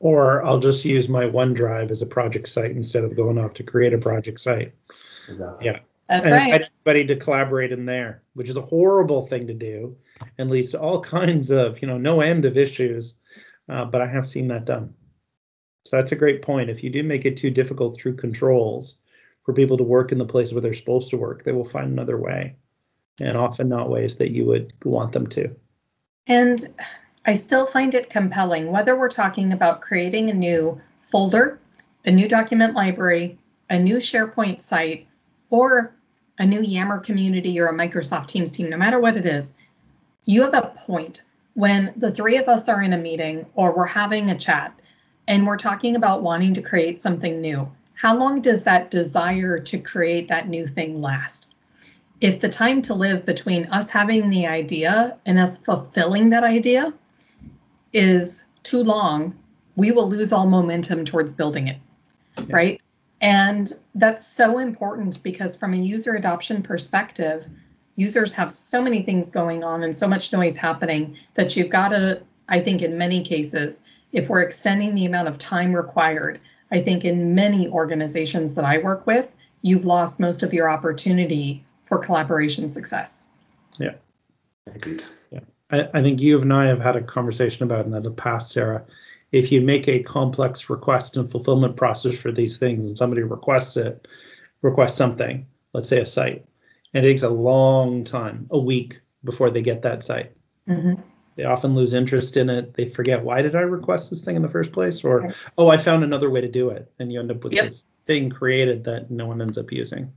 Or 0.00 0.42
I'll 0.44 0.58
just 0.58 0.84
use 0.84 1.08
my 1.08 1.24
OneDrive 1.24 1.90
as 1.90 2.02
a 2.02 2.06
project 2.06 2.48
site 2.48 2.72
instead 2.72 3.04
of 3.04 3.14
going 3.14 3.38
off 3.38 3.54
to 3.54 3.62
create 3.62 3.92
a 3.92 3.98
project 3.98 4.40
site. 4.40 4.74
Exactly. 5.28 5.66
Yeah. 5.66 5.78
That's 6.08 6.24
and 6.24 6.32
right. 6.32 6.68
Everybody 6.86 7.06
to 7.06 7.16
collaborate 7.16 7.70
in 7.70 7.86
there, 7.86 8.22
which 8.34 8.48
is 8.48 8.56
a 8.56 8.62
horrible 8.62 9.26
thing 9.26 9.46
to 9.46 9.54
do, 9.54 9.96
and 10.38 10.50
leads 10.50 10.72
to 10.72 10.80
all 10.80 11.00
kinds 11.18 11.50
of, 11.50 11.80
you 11.80 11.86
know, 11.86 11.98
no 11.98 12.20
end 12.20 12.44
of 12.44 12.56
issues. 12.56 13.14
Uh, 13.68 13.84
but 13.84 14.00
I 14.00 14.06
have 14.06 14.26
seen 14.26 14.48
that 14.48 14.64
done. 14.64 14.92
So 15.86 15.96
that's 15.96 16.12
a 16.12 16.16
great 16.16 16.42
point. 16.42 16.70
If 16.70 16.82
you 16.82 16.90
do 16.90 17.02
make 17.02 17.24
it 17.24 17.36
too 17.36 17.50
difficult 17.50 17.96
through 17.96 18.16
controls 18.16 18.96
for 19.44 19.52
people 19.52 19.76
to 19.76 19.84
work 19.84 20.12
in 20.12 20.18
the 20.18 20.26
place 20.26 20.52
where 20.52 20.60
they're 20.60 20.74
supposed 20.74 21.10
to 21.10 21.16
work, 21.16 21.44
they 21.44 21.52
will 21.52 21.64
find 21.64 21.92
another 21.92 22.18
way, 22.18 22.56
and 23.20 23.36
often 23.36 23.68
not 23.68 23.90
ways 23.90 24.16
that 24.16 24.32
you 24.32 24.44
would 24.46 24.72
want 24.84 25.12
them 25.12 25.26
to. 25.28 25.54
And 26.26 26.68
I 27.30 27.34
still 27.34 27.64
find 27.64 27.94
it 27.94 28.10
compelling, 28.10 28.72
whether 28.72 28.98
we're 28.98 29.08
talking 29.08 29.52
about 29.52 29.82
creating 29.82 30.30
a 30.30 30.34
new 30.34 30.80
folder, 30.98 31.60
a 32.04 32.10
new 32.10 32.26
document 32.26 32.74
library, 32.74 33.38
a 33.68 33.78
new 33.78 33.98
SharePoint 33.98 34.60
site, 34.60 35.06
or 35.48 35.94
a 36.40 36.44
new 36.44 36.60
Yammer 36.60 36.98
community 36.98 37.60
or 37.60 37.68
a 37.68 37.72
Microsoft 37.72 38.26
Teams 38.26 38.50
team, 38.50 38.68
no 38.68 38.76
matter 38.76 38.98
what 38.98 39.16
it 39.16 39.26
is, 39.26 39.54
you 40.24 40.42
have 40.42 40.54
a 40.54 40.74
point 40.76 41.22
when 41.54 41.92
the 41.94 42.10
three 42.10 42.36
of 42.36 42.48
us 42.48 42.68
are 42.68 42.82
in 42.82 42.94
a 42.94 42.98
meeting 42.98 43.46
or 43.54 43.76
we're 43.76 43.86
having 43.86 44.30
a 44.30 44.36
chat 44.36 44.76
and 45.28 45.46
we're 45.46 45.56
talking 45.56 45.94
about 45.94 46.24
wanting 46.24 46.54
to 46.54 46.62
create 46.62 47.00
something 47.00 47.40
new. 47.40 47.70
How 47.94 48.18
long 48.18 48.40
does 48.40 48.64
that 48.64 48.90
desire 48.90 49.56
to 49.56 49.78
create 49.78 50.26
that 50.26 50.48
new 50.48 50.66
thing 50.66 51.00
last? 51.00 51.54
If 52.20 52.40
the 52.40 52.48
time 52.48 52.82
to 52.82 52.94
live 52.94 53.24
between 53.24 53.66
us 53.66 53.88
having 53.88 54.30
the 54.30 54.48
idea 54.48 55.16
and 55.24 55.38
us 55.38 55.58
fulfilling 55.58 56.30
that 56.30 56.42
idea 56.42 56.92
is 57.92 58.46
too 58.62 58.82
long, 58.82 59.36
we 59.76 59.92
will 59.92 60.08
lose 60.08 60.32
all 60.32 60.48
momentum 60.48 61.04
towards 61.04 61.32
building 61.32 61.68
it, 61.68 61.78
yeah. 62.38 62.44
right? 62.48 62.82
And 63.20 63.72
that's 63.94 64.26
so 64.26 64.58
important 64.58 65.22
because 65.22 65.56
from 65.56 65.74
a 65.74 65.76
user 65.76 66.14
adoption 66.14 66.62
perspective, 66.62 67.46
users 67.96 68.32
have 68.32 68.50
so 68.50 68.80
many 68.80 69.02
things 69.02 69.30
going 69.30 69.62
on 69.62 69.82
and 69.82 69.94
so 69.94 70.08
much 70.08 70.32
noise 70.32 70.56
happening 70.56 71.16
that 71.34 71.56
you've 71.56 71.68
got 71.68 71.90
to, 71.90 72.22
I 72.48 72.60
think 72.60 72.82
in 72.82 72.96
many 72.96 73.22
cases, 73.22 73.82
if 74.12 74.28
we're 74.28 74.40
extending 74.40 74.94
the 74.94 75.06
amount 75.06 75.28
of 75.28 75.38
time 75.38 75.74
required, 75.74 76.40
I 76.72 76.80
think 76.80 77.04
in 77.04 77.34
many 77.34 77.68
organizations 77.68 78.54
that 78.54 78.64
I 78.64 78.78
work 78.78 79.06
with, 79.06 79.34
you've 79.62 79.84
lost 79.84 80.18
most 80.18 80.42
of 80.42 80.54
your 80.54 80.70
opportunity 80.70 81.64
for 81.84 81.98
collaboration 81.98 82.68
success. 82.68 83.26
Yeah. 83.78 83.94
Agreed. 84.66 85.04
I, 85.70 85.88
I 85.94 86.02
think 86.02 86.20
you 86.20 86.40
and 86.40 86.52
I 86.52 86.66
have 86.66 86.80
had 86.80 86.96
a 86.96 87.02
conversation 87.02 87.64
about 87.64 87.80
it 87.80 87.86
in 87.86 88.02
the 88.02 88.10
past, 88.10 88.52
Sarah 88.52 88.84
if 89.32 89.52
you 89.52 89.60
make 89.60 89.88
a 89.88 90.02
complex 90.02 90.68
request 90.68 91.16
and 91.16 91.30
fulfillment 91.30 91.76
process 91.76 92.18
for 92.18 92.32
these 92.32 92.56
things 92.56 92.86
and 92.86 92.98
somebody 92.98 93.22
requests 93.22 93.76
it, 93.76 94.08
requests 94.62 94.96
something, 94.96 95.46
let's 95.72 95.88
say 95.88 96.00
a 96.00 96.06
site, 96.06 96.44
and 96.94 97.04
it 97.04 97.08
takes 97.08 97.22
a 97.22 97.30
long 97.30 98.04
time, 98.04 98.46
a 98.50 98.58
week 98.58 99.00
before 99.24 99.50
they 99.50 99.62
get 99.62 99.82
that 99.82 100.02
site. 100.02 100.32
Mm-hmm. 100.68 101.00
They 101.36 101.44
often 101.44 101.74
lose 101.74 101.94
interest 101.94 102.36
in 102.36 102.50
it. 102.50 102.74
They 102.74 102.88
forget, 102.88 103.24
why 103.24 103.40
did 103.40 103.54
I 103.54 103.60
request 103.60 104.10
this 104.10 104.20
thing 104.20 104.36
in 104.36 104.42
the 104.42 104.48
first 104.48 104.72
place? 104.72 105.04
Or, 105.04 105.20
right. 105.20 105.36
oh, 105.56 105.68
I 105.68 105.76
found 105.76 106.02
another 106.02 106.28
way 106.28 106.40
to 106.40 106.48
do 106.48 106.70
it. 106.70 106.90
And 106.98 107.12
you 107.12 107.20
end 107.20 107.30
up 107.30 107.44
with 107.44 107.52
yep. 107.52 107.66
this 107.66 107.88
thing 108.06 108.30
created 108.30 108.84
that 108.84 109.10
no 109.10 109.26
one 109.26 109.40
ends 109.40 109.56
up 109.56 109.70
using. 109.70 110.12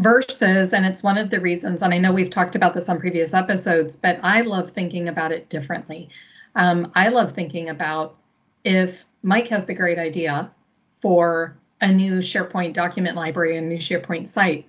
Versus, 0.00 0.72
and 0.72 0.86
it's 0.86 1.02
one 1.02 1.18
of 1.18 1.28
the 1.28 1.40
reasons, 1.40 1.82
and 1.82 1.92
I 1.92 1.98
know 1.98 2.10
we've 2.10 2.30
talked 2.30 2.54
about 2.54 2.72
this 2.72 2.88
on 2.88 2.98
previous 2.98 3.34
episodes, 3.34 3.96
but 3.96 4.18
I 4.22 4.40
love 4.40 4.70
thinking 4.70 5.08
about 5.08 5.30
it 5.30 5.50
differently. 5.50 6.08
Um, 6.54 6.90
I 6.94 7.10
love 7.10 7.32
thinking 7.32 7.68
about 7.68 8.16
if 8.64 9.04
Mike 9.22 9.48
has 9.48 9.68
a 9.68 9.74
great 9.74 9.98
idea 9.98 10.50
for 10.92 11.54
a 11.82 11.92
new 11.92 12.18
SharePoint 12.18 12.72
document 12.72 13.14
library, 13.14 13.58
a 13.58 13.60
new 13.60 13.76
SharePoint 13.76 14.26
site, 14.26 14.66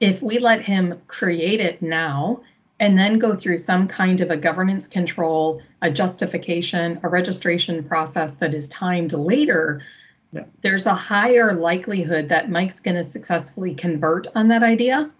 if 0.00 0.22
we 0.22 0.38
let 0.38 0.62
him 0.62 0.98
create 1.08 1.60
it 1.60 1.82
now 1.82 2.40
and 2.80 2.96
then 2.96 3.18
go 3.18 3.34
through 3.34 3.58
some 3.58 3.86
kind 3.86 4.22
of 4.22 4.30
a 4.30 4.36
governance 4.36 4.88
control, 4.88 5.60
a 5.82 5.90
justification, 5.90 6.98
a 7.02 7.08
registration 7.10 7.84
process 7.84 8.36
that 8.36 8.54
is 8.54 8.68
timed 8.68 9.12
later, 9.12 9.82
yeah. 10.34 10.44
there's 10.62 10.86
a 10.86 10.94
higher 10.94 11.52
likelihood 11.54 12.28
that 12.28 12.50
Mike's 12.50 12.80
going 12.80 12.96
to 12.96 13.04
successfully 13.04 13.74
convert 13.74 14.26
on 14.34 14.48
that 14.48 14.62
idea. 14.62 15.10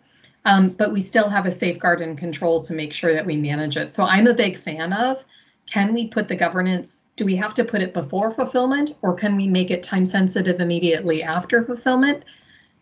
Um, 0.47 0.69
but 0.71 0.93
we 0.93 1.01
still 1.01 1.31
have 1.31 1.47
a 1.47 1.51
safeguard 1.51 2.03
and 2.03 2.19
control 2.19 2.61
to 2.63 2.75
make 2.75 2.93
sure 2.93 3.15
that 3.15 3.25
we 3.25 3.37
manage 3.37 3.77
it. 3.77 3.91
So 3.91 4.05
I'm 4.05 4.27
a 4.27 4.35
big 4.35 4.59
fan 4.59 4.93
of 4.93 5.25
can 5.67 5.95
we 5.95 6.09
put 6.09 6.29
the 6.29 6.37
governance, 6.37 7.07
do 7.17 7.25
we 7.25 7.37
have 7.37 7.55
to 7.55 7.65
put 7.65 7.81
it 7.81 7.95
before 7.95 8.31
fulfillment 8.31 8.97
or 9.01 9.15
can 9.15 9.37
we 9.37 9.47
make 9.47 9.71
it 9.71 9.83
time 9.83 10.05
sensitive 10.05 10.61
immediately 10.61 11.23
after 11.23 11.63
fulfillment 11.63 12.25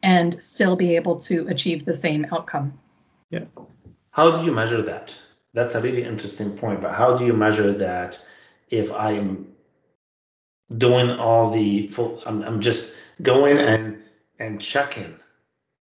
and 0.03 0.43
still 0.43 0.75
be 0.75 0.97
able 0.97 1.17
to 1.21 1.47
achieve 1.49 1.85
the 1.85 1.95
same 1.95 2.27
outcome? 2.33 2.77
Yeah. 3.31 3.45
How 4.11 4.37
do 4.37 4.45
you 4.45 4.53
measure 4.53 4.83
that? 4.83 5.17
That's 5.55 5.75
a 5.75 5.81
really 5.81 6.03
interesting 6.03 6.57
point, 6.57 6.81
but 6.81 6.93
how 6.93 7.17
do 7.17 7.25
you 7.25 7.35
measure 7.35 7.73
that 7.73 8.19
if 8.71 8.91
I'm 8.93 9.52
doing 10.79 11.11
all 11.11 11.51
the 11.51 11.89
full, 11.89 12.23
I'm, 12.27 12.43
I'm 12.43 12.61
just 12.61 12.97
going 13.23 13.59
and 13.59 14.03
and 14.39 14.61
checking 14.61 15.15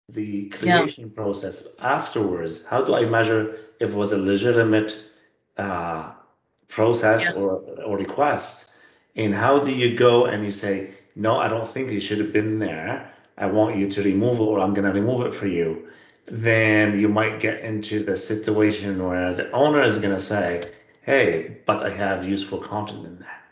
the 0.08 0.48
creation 0.50 1.06
yeah. 1.08 1.14
process 1.14 1.68
afterwards. 1.80 2.64
How 2.64 2.82
do 2.84 2.94
I 2.94 3.06
measure 3.06 3.58
if 3.80 3.90
it 3.90 3.96
was 3.96 4.12
a 4.12 4.18
legitimate 4.18 5.08
uh, 5.56 6.12
process 6.68 7.24
yeah. 7.24 7.40
or, 7.40 7.60
or 7.84 7.96
request. 7.96 8.74
And 9.16 9.34
how 9.34 9.60
do 9.60 9.72
you 9.72 9.96
go 9.96 10.26
and 10.26 10.44
you 10.44 10.50
say, 10.50 10.94
no, 11.14 11.38
I 11.38 11.48
don't 11.48 11.68
think 11.68 11.90
it 11.90 12.00
should 12.00 12.18
have 12.18 12.32
been 12.32 12.58
there. 12.58 13.12
I 13.38 13.46
want 13.46 13.76
you 13.76 13.88
to 13.90 14.02
remove 14.02 14.38
it 14.38 14.42
or 14.42 14.58
I'm 14.60 14.74
going 14.74 14.86
to 14.86 14.92
remove 14.92 15.26
it 15.26 15.34
for 15.34 15.46
you. 15.46 15.88
Then 16.26 16.98
you 16.98 17.08
might 17.08 17.38
get 17.40 17.60
into 17.60 18.02
the 18.02 18.16
situation 18.16 19.04
where 19.04 19.34
the 19.34 19.50
owner 19.52 19.82
is 19.82 19.98
going 19.98 20.14
to 20.14 20.20
say, 20.20 20.62
hey, 21.02 21.58
but 21.66 21.84
I 21.84 21.90
have 21.90 22.26
useful 22.26 22.58
content 22.58 23.06
in 23.06 23.18
there. 23.18 23.43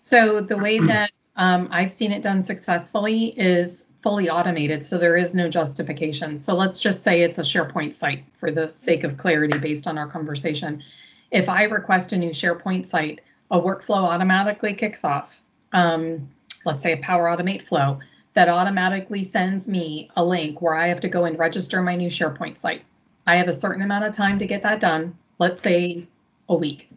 So 0.00 0.40
the 0.40 0.56
way 0.56 0.78
that 0.86 1.12
um, 1.36 1.68
I've 1.70 1.92
seen 1.92 2.10
it 2.10 2.22
done 2.22 2.42
successfully 2.42 3.38
is 3.38 3.92
fully 4.02 4.28
automated, 4.28 4.82
so 4.82 4.98
there 4.98 5.16
is 5.16 5.34
no 5.34 5.48
justification. 5.48 6.36
So 6.36 6.56
let's 6.56 6.78
just 6.78 7.02
say 7.02 7.20
it's 7.22 7.38
a 7.38 7.42
SharePoint 7.42 7.92
site 7.92 8.24
for 8.32 8.50
the 8.50 8.68
sake 8.68 9.04
of 9.04 9.16
clarity 9.16 9.58
based 9.58 9.86
on 9.86 9.98
our 9.98 10.08
conversation. 10.08 10.82
If 11.30 11.48
I 11.48 11.64
request 11.64 12.12
a 12.12 12.18
new 12.18 12.30
SharePoint 12.30 12.86
site, 12.86 13.20
a 13.50 13.60
workflow 13.60 14.02
automatically 14.02 14.74
kicks 14.74 15.04
off. 15.04 15.40
Um, 15.72 16.28
let's 16.64 16.82
say 16.82 16.92
a 16.92 16.96
Power 16.96 17.26
Automate 17.26 17.62
flow 17.62 18.00
that 18.34 18.48
automatically 18.48 19.22
sends 19.22 19.68
me 19.68 20.10
a 20.16 20.24
link 20.24 20.62
where 20.62 20.74
I 20.74 20.88
have 20.88 21.00
to 21.00 21.08
go 21.08 21.24
and 21.24 21.38
register 21.38 21.82
my 21.82 21.96
new 21.96 22.08
SharePoint 22.08 22.58
site. 22.58 22.82
I 23.26 23.36
have 23.36 23.48
a 23.48 23.54
certain 23.54 23.82
amount 23.82 24.04
of 24.06 24.14
time 24.14 24.38
to 24.38 24.46
get 24.46 24.62
that 24.62 24.80
done, 24.80 25.16
let's 25.38 25.60
say 25.60 26.06
a 26.48 26.54
week. 26.54 26.88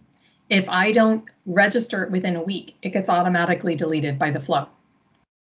If 0.53 0.69
I 0.69 0.91
don't 0.91 1.25
register 1.47 2.03
it 2.03 2.11
within 2.11 2.35
a 2.35 2.43
week, 2.43 2.75
it 2.83 2.89
gets 2.89 3.09
automatically 3.09 3.75
deleted 3.75 4.19
by 4.19 4.29
the 4.29 4.39
flow. 4.39 4.67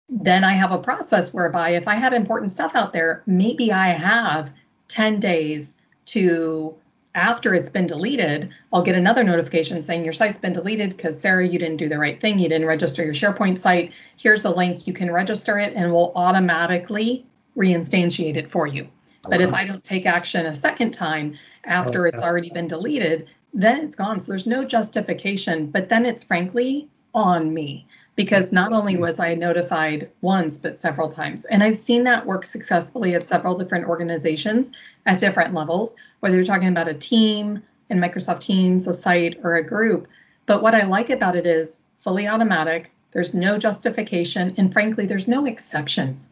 Then 0.09 0.43
I 0.43 0.55
have 0.55 0.73
a 0.73 0.79
process 0.79 1.33
whereby 1.33 1.71
if 1.71 1.87
I 1.87 1.95
had 1.95 2.13
important 2.13 2.51
stuff 2.51 2.73
out 2.75 2.93
there, 2.93 3.23
maybe 3.25 3.71
I 3.71 3.91
have 3.91 4.53
10 4.89 5.21
days 5.21 5.83
to 6.07 6.75
after 7.15 7.55
it's 7.55 7.71
been 7.71 7.87
deleted, 7.87 8.53
I'll 8.73 8.83
get 8.83 8.97
another 8.97 9.23
notification 9.23 9.81
saying 9.83 10.03
your 10.03 10.13
site's 10.13 10.39
been 10.39 10.53
deleted 10.53 10.97
because 10.97 11.21
Sarah, 11.21 11.47
you 11.47 11.61
didn't 11.61 11.77
do 11.77 11.89
the 11.89 11.99
right 11.99 12.21
thing. 12.21 12.41
You 12.41 12.49
didn't 12.49 12.67
register 12.67 13.05
your 13.05 13.15
SharePoint 13.15 13.59
site. 13.59 13.93
Here's 14.17 14.45
a 14.45 14.51
link. 14.51 14.89
You 14.89 14.93
can 14.93 15.13
register 15.13 15.61
it 15.61 15.75
and 15.77 15.93
we'll 15.93 16.11
automatically 16.17 17.25
reinstantiate 17.57 18.37
it 18.37 18.51
for 18.51 18.67
you. 18.67 18.89
But 19.29 19.41
if 19.41 19.53
I 19.53 19.65
don't 19.65 19.85
take 19.85 20.07
action 20.07 20.47
a 20.47 20.55
second 20.55 20.93
time 20.93 21.37
after 21.65 22.07
it's 22.09 22.23
already 22.23 22.51
been 22.51 22.67
deleted, 22.67 23.29
then 23.55 23.81
it's 23.81 23.97
gone. 23.97 24.21
So 24.21 24.33
there's 24.33 24.47
no 24.47 24.65
justification, 24.65 25.67
but 25.67 25.89
then 25.89 26.07
it's 26.07 26.23
frankly 26.23 26.89
on 27.15 27.53
me 27.53 27.87
because 28.17 28.53
not 28.53 28.73
only 28.73 28.97
was 28.97 29.21
I 29.21 29.35
notified 29.35 30.11
once, 30.23 30.59
but 30.59 30.77
several 30.77 31.09
times. 31.09 31.45
And 31.45 31.63
I've 31.63 31.77
seen 31.77 32.05
that 32.05 32.27
work 32.27 32.45
successfully 32.45 33.15
at 33.15 33.27
several 33.27 33.57
different 33.57 33.87
organizations 33.87 34.73
at 35.07 35.21
different 35.21 35.55
levels, 35.55 35.95
whether 36.21 36.35
you're 36.35 36.45
talking 36.45 36.69
about 36.69 36.89
a 36.89 36.95
team 36.95 37.63
in 37.91 37.99
Microsoft 37.99 38.41
Teams, 38.41 38.87
a 38.87 38.93
site, 38.93 39.39
or 39.45 39.55
a 39.55 39.63
group. 39.65 40.09
But 40.47 40.63
what 40.63 40.75
I 40.75 40.83
like 40.83 41.11
about 41.11 41.37
it 41.37 41.47
is 41.47 41.85
fully 41.99 42.27
automatic, 42.27 42.93
there's 43.13 43.35
no 43.35 43.57
justification, 43.57 44.55
and 44.57 44.73
frankly, 44.73 45.07
there's 45.07 45.29
no 45.29 45.47
exceptions. 45.47 46.31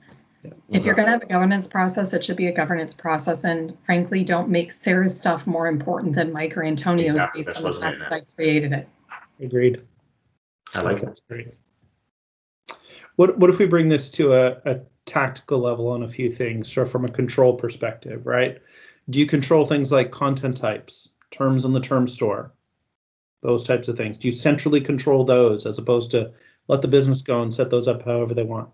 If 0.71 0.85
you're 0.85 0.95
going 0.95 1.07
to 1.07 1.13
have 1.13 1.23
a 1.23 1.27
governance 1.27 1.67
process, 1.67 2.13
it 2.13 2.25
should 2.25 2.37
be 2.37 2.47
a 2.47 2.53
governance 2.53 2.95
process. 2.95 3.45
And 3.45 3.77
frankly, 3.85 4.25
don't 4.25 4.49
make 4.49 4.73
Sarah's 4.73 5.19
stuff 5.19 5.47
more 5.47 5.69
important 5.69 6.15
than 6.15 6.33
Mike 6.33 6.57
or 6.57 6.65
Antonio's 6.65 7.13
Exactly, 7.13 7.43
based 7.43 7.47
that's 7.49 7.59
on 7.59 7.65
what 7.65 7.81
the 7.81 7.87
I 7.87 7.91
was 7.91 7.99
fact 7.99 8.11
that 8.11 8.11
getting 8.11 8.27
I 8.29 8.35
created 8.35 8.73
it. 8.73 8.89
Agreed. 9.41 9.83
I 10.75 10.81
like 10.81 10.99
that. 10.99 11.07
That's 11.07 11.21
great. 11.21 11.55
What 13.17 13.39
what 13.39 13.51
if 13.51 13.59
we 13.59 13.67
bring 13.67 13.89
this 13.89 14.11
to 14.11 14.35
a, 14.35 14.61
a 14.65 14.81
tactical 15.07 15.59
level 15.59 15.89
on 15.89 16.03
a 16.03 16.09
few 16.09 16.31
things? 16.31 16.73
So 16.73 16.85
from 16.85 17.05
a 17.05 17.09
control 17.09 17.55
perspective, 17.55 18.27
right? 18.27 18.61
Do 19.09 19.19
you 19.19 19.27
control 19.27 19.67
things 19.67 19.93
like 19.93 20.11
content 20.11 20.57
types, 20.57 21.09
terms 21.31 21.65
in 21.65 21.73
the 21.73 21.81
term 21.81 22.07
store, 22.07 22.53
those 23.41 23.65
types 23.65 23.89
of 23.89 23.97
things? 23.97 24.19
Do 24.19 24.29
you 24.29 24.33
centrally 24.33 24.81
control 24.81 25.25
those 25.25 25.65
as 25.65 25.79
opposed 25.79 26.11
to 26.11 26.33
let 26.69 26.83
the 26.83 26.89
business 26.89 27.23
go 27.23 27.43
and 27.43 27.55
set 27.55 27.71
those 27.71 27.89
up 27.89 28.03
however 28.03 28.35
they 28.35 28.43
want? 28.43 28.69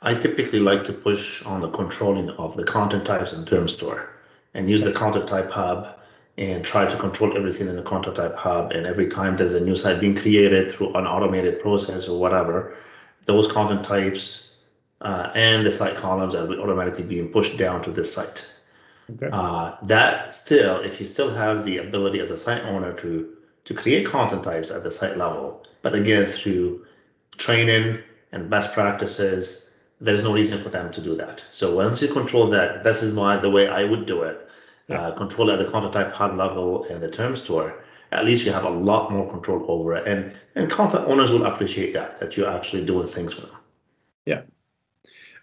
I 0.00 0.14
typically 0.14 0.60
like 0.60 0.84
to 0.84 0.92
push 0.92 1.44
on 1.44 1.60
the 1.60 1.70
controlling 1.70 2.30
of 2.30 2.56
the 2.56 2.64
content 2.64 3.04
types 3.04 3.32
in 3.32 3.44
term 3.44 3.66
store 3.68 4.10
and 4.54 4.70
use 4.70 4.84
the 4.84 4.92
content 4.92 5.28
type 5.28 5.50
hub 5.50 5.88
and 6.36 6.64
try 6.64 6.88
to 6.88 6.96
control 6.96 7.36
everything 7.36 7.68
in 7.68 7.74
the 7.74 7.82
content 7.82 8.16
type 8.16 8.36
hub. 8.36 8.70
And 8.70 8.86
every 8.86 9.08
time 9.08 9.36
there's 9.36 9.54
a 9.54 9.64
new 9.64 9.74
site 9.74 10.00
being 10.00 10.14
created 10.14 10.70
through 10.70 10.94
an 10.94 11.06
automated 11.06 11.58
process 11.60 12.08
or 12.08 12.18
whatever, 12.18 12.76
those 13.24 13.50
content 13.50 13.84
types 13.84 14.54
uh, 15.00 15.30
and 15.34 15.66
the 15.66 15.72
site 15.72 15.96
columns 15.96 16.34
are 16.34 16.48
automatically 16.60 17.04
being 17.04 17.28
pushed 17.28 17.56
down 17.56 17.82
to 17.82 17.90
this 17.90 18.12
site. 18.12 18.48
Okay. 19.10 19.28
Uh, 19.32 19.76
that 19.82 20.32
still, 20.34 20.80
if 20.80 21.00
you 21.00 21.06
still 21.06 21.34
have 21.34 21.64
the 21.64 21.78
ability 21.78 22.20
as 22.20 22.30
a 22.30 22.36
site 22.36 22.62
owner 22.64 22.92
to 22.94 23.34
to 23.64 23.74
create 23.74 24.06
content 24.06 24.42
types 24.42 24.70
at 24.70 24.82
the 24.82 24.90
site 24.90 25.18
level, 25.18 25.66
but 25.82 25.94
again 25.94 26.24
through 26.24 26.86
training 27.36 27.98
and 28.32 28.48
best 28.48 28.72
practices, 28.72 29.67
there's 30.00 30.22
no 30.22 30.32
reason 30.32 30.62
for 30.62 30.68
them 30.68 30.92
to 30.92 31.00
do 31.00 31.16
that. 31.16 31.42
So 31.50 31.74
once 31.74 32.00
you 32.00 32.08
control 32.08 32.48
that, 32.50 32.84
this 32.84 33.02
is 33.02 33.14
my 33.14 33.36
the 33.36 33.50
way 33.50 33.68
I 33.68 33.84
would 33.84 34.06
do 34.06 34.22
it. 34.22 34.48
Uh, 34.88 35.12
control 35.12 35.50
at 35.50 35.58
the 35.58 35.70
content 35.70 35.92
type 35.92 36.12
hub 36.14 36.36
level 36.36 36.84
and 36.84 37.02
the 37.02 37.10
term 37.10 37.36
store. 37.36 37.84
At 38.10 38.24
least 38.24 38.46
you 38.46 38.52
have 38.52 38.64
a 38.64 38.70
lot 38.70 39.12
more 39.12 39.30
control 39.30 39.66
over 39.68 39.94
it, 39.96 40.06
and 40.06 40.34
and 40.54 40.70
content 40.70 41.06
owners 41.06 41.30
will 41.30 41.44
appreciate 41.44 41.92
that 41.92 42.20
that 42.20 42.36
you're 42.36 42.50
actually 42.50 42.86
doing 42.86 43.06
things 43.06 43.34
for 43.34 43.42
them. 43.42 43.56
Yeah. 44.24 44.42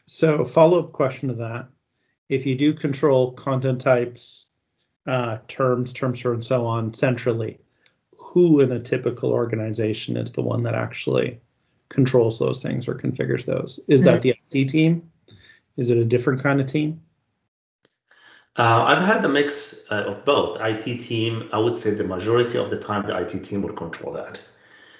So 0.07 0.45
follow 0.45 0.79
up 0.79 0.93
question 0.93 1.29
to 1.29 1.35
that. 1.35 1.67
If 2.27 2.45
you 2.45 2.55
do 2.55 2.73
control 2.73 3.33
content 3.33 3.81
types, 3.81 4.47
uh, 5.05 5.37
terms, 5.47 5.93
term 5.93 6.15
store, 6.15 6.33
and 6.33 6.43
so 6.43 6.65
on 6.65 6.93
centrally, 6.93 7.59
who 8.17 8.61
in 8.61 8.71
a 8.71 8.79
typical 8.79 9.31
organization 9.31 10.17
is 10.17 10.31
the 10.31 10.41
one 10.41 10.63
that 10.63 10.73
actually 10.73 11.39
controls 11.89 12.39
those 12.39 12.61
things 12.61 12.87
or 12.87 12.95
configures 12.95 13.45
those? 13.45 13.79
Is 13.87 14.01
that 14.03 14.21
the 14.21 14.35
IT 14.51 14.67
team? 14.67 15.09
Is 15.77 15.89
it 15.89 15.97
a 15.97 16.05
different 16.05 16.41
kind 16.41 16.59
of 16.59 16.65
team? 16.65 17.01
Uh, 18.57 18.85
I've 18.87 19.03
had 19.03 19.21
the 19.21 19.27
mix 19.27 19.85
uh, 19.91 20.05
of 20.07 20.23
both. 20.23 20.61
IT 20.61 21.01
team, 21.01 21.49
I 21.51 21.59
would 21.59 21.77
say 21.77 21.91
the 21.91 22.05
majority 22.05 22.57
of 22.57 22.69
the 22.69 22.77
time, 22.77 23.05
the 23.05 23.17
IT 23.17 23.43
team 23.43 23.61
would 23.63 23.75
control 23.75 24.13
that. 24.13 24.39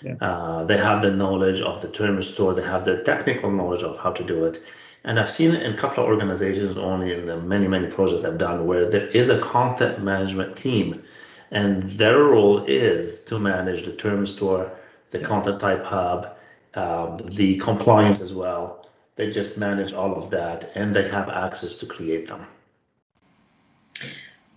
Yeah. 0.02 0.16
Uh, 0.20 0.66
they 0.66 0.78
have 0.78 1.02
the 1.02 1.12
knowledge 1.12 1.62
of 1.62 1.82
the 1.82 1.90
term 1.90 2.22
store, 2.22 2.54
they 2.54 2.64
have 2.64 2.84
the 2.84 3.02
technical 3.04 3.50
knowledge 3.50 3.82
of 3.82 3.98
how 3.98 4.12
to 4.12 4.24
do 4.24 4.44
it. 4.44 4.62
And 5.06 5.20
I've 5.20 5.32
seen 5.32 5.56
it 5.56 5.62
in 5.62 5.74
a 5.74 5.78
couple 5.78 6.04
of 6.04 6.10
organizations, 6.10 6.78
only 6.78 7.14
in 7.14 7.28
the 7.28 7.40
many, 7.40 7.68
many 7.68 7.88
projects 7.88 8.26
I've 8.26 8.38
done, 8.38 8.66
where 8.66 8.90
there 8.90 9.08
is 9.08 9.30
a 9.30 9.40
content 9.40 10.04
management 10.04 10.58
team, 10.58 11.04
and 11.52 11.84
their 11.84 12.24
role 12.24 12.66
is 12.66 13.24
to 13.26 13.40
manage 13.40 13.86
the 13.86 13.94
term 13.94 14.28
store, 14.28 14.70
the 15.12 15.20
content 15.20 15.62
type 15.62 15.86
hub, 15.86 16.35
um, 16.76 17.18
the 17.32 17.58
compliance 17.58 18.22
as 18.22 18.34
well. 18.34 18.88
They 19.16 19.32
just 19.32 19.58
manage 19.58 19.94
all 19.94 20.22
of 20.22 20.30
that, 20.32 20.72
and 20.76 20.94
they 20.94 21.08
have 21.10 21.30
access 21.30 21.76
to 21.76 21.86
create 21.86 22.28
them. 22.28 22.46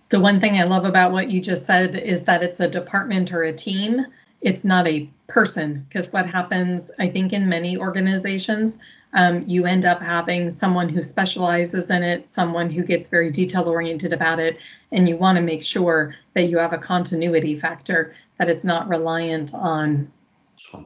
The 0.09 0.19
one 0.19 0.39
thing 0.39 0.57
I 0.57 0.63
love 0.63 0.85
about 0.85 1.11
what 1.11 1.29
you 1.29 1.39
just 1.39 1.65
said 1.65 1.95
is 1.95 2.23
that 2.23 2.43
it's 2.43 2.59
a 2.59 2.67
department 2.67 3.31
or 3.31 3.43
a 3.43 3.53
team. 3.53 4.05
It's 4.41 4.65
not 4.65 4.87
a 4.87 5.09
person, 5.27 5.85
because 5.87 6.11
what 6.11 6.25
happens, 6.25 6.91
I 6.99 7.07
think, 7.09 7.31
in 7.31 7.47
many 7.47 7.77
organizations, 7.77 8.79
um, 9.13 9.43
you 9.47 9.65
end 9.65 9.85
up 9.85 10.01
having 10.01 10.51
someone 10.51 10.89
who 10.89 11.01
specializes 11.01 11.89
in 11.89 12.03
it, 12.03 12.27
someone 12.27 12.69
who 12.69 12.83
gets 12.83 13.07
very 13.07 13.31
detail 13.31 13.69
oriented 13.69 14.11
about 14.11 14.39
it, 14.39 14.59
and 14.91 15.07
you 15.07 15.17
want 15.17 15.35
to 15.37 15.41
make 15.41 15.63
sure 15.63 16.15
that 16.33 16.49
you 16.49 16.57
have 16.57 16.73
a 16.73 16.77
continuity 16.77 17.55
factor, 17.55 18.13
that 18.37 18.49
it's 18.49 18.65
not 18.65 18.89
reliant 18.89 19.53
on 19.53 20.11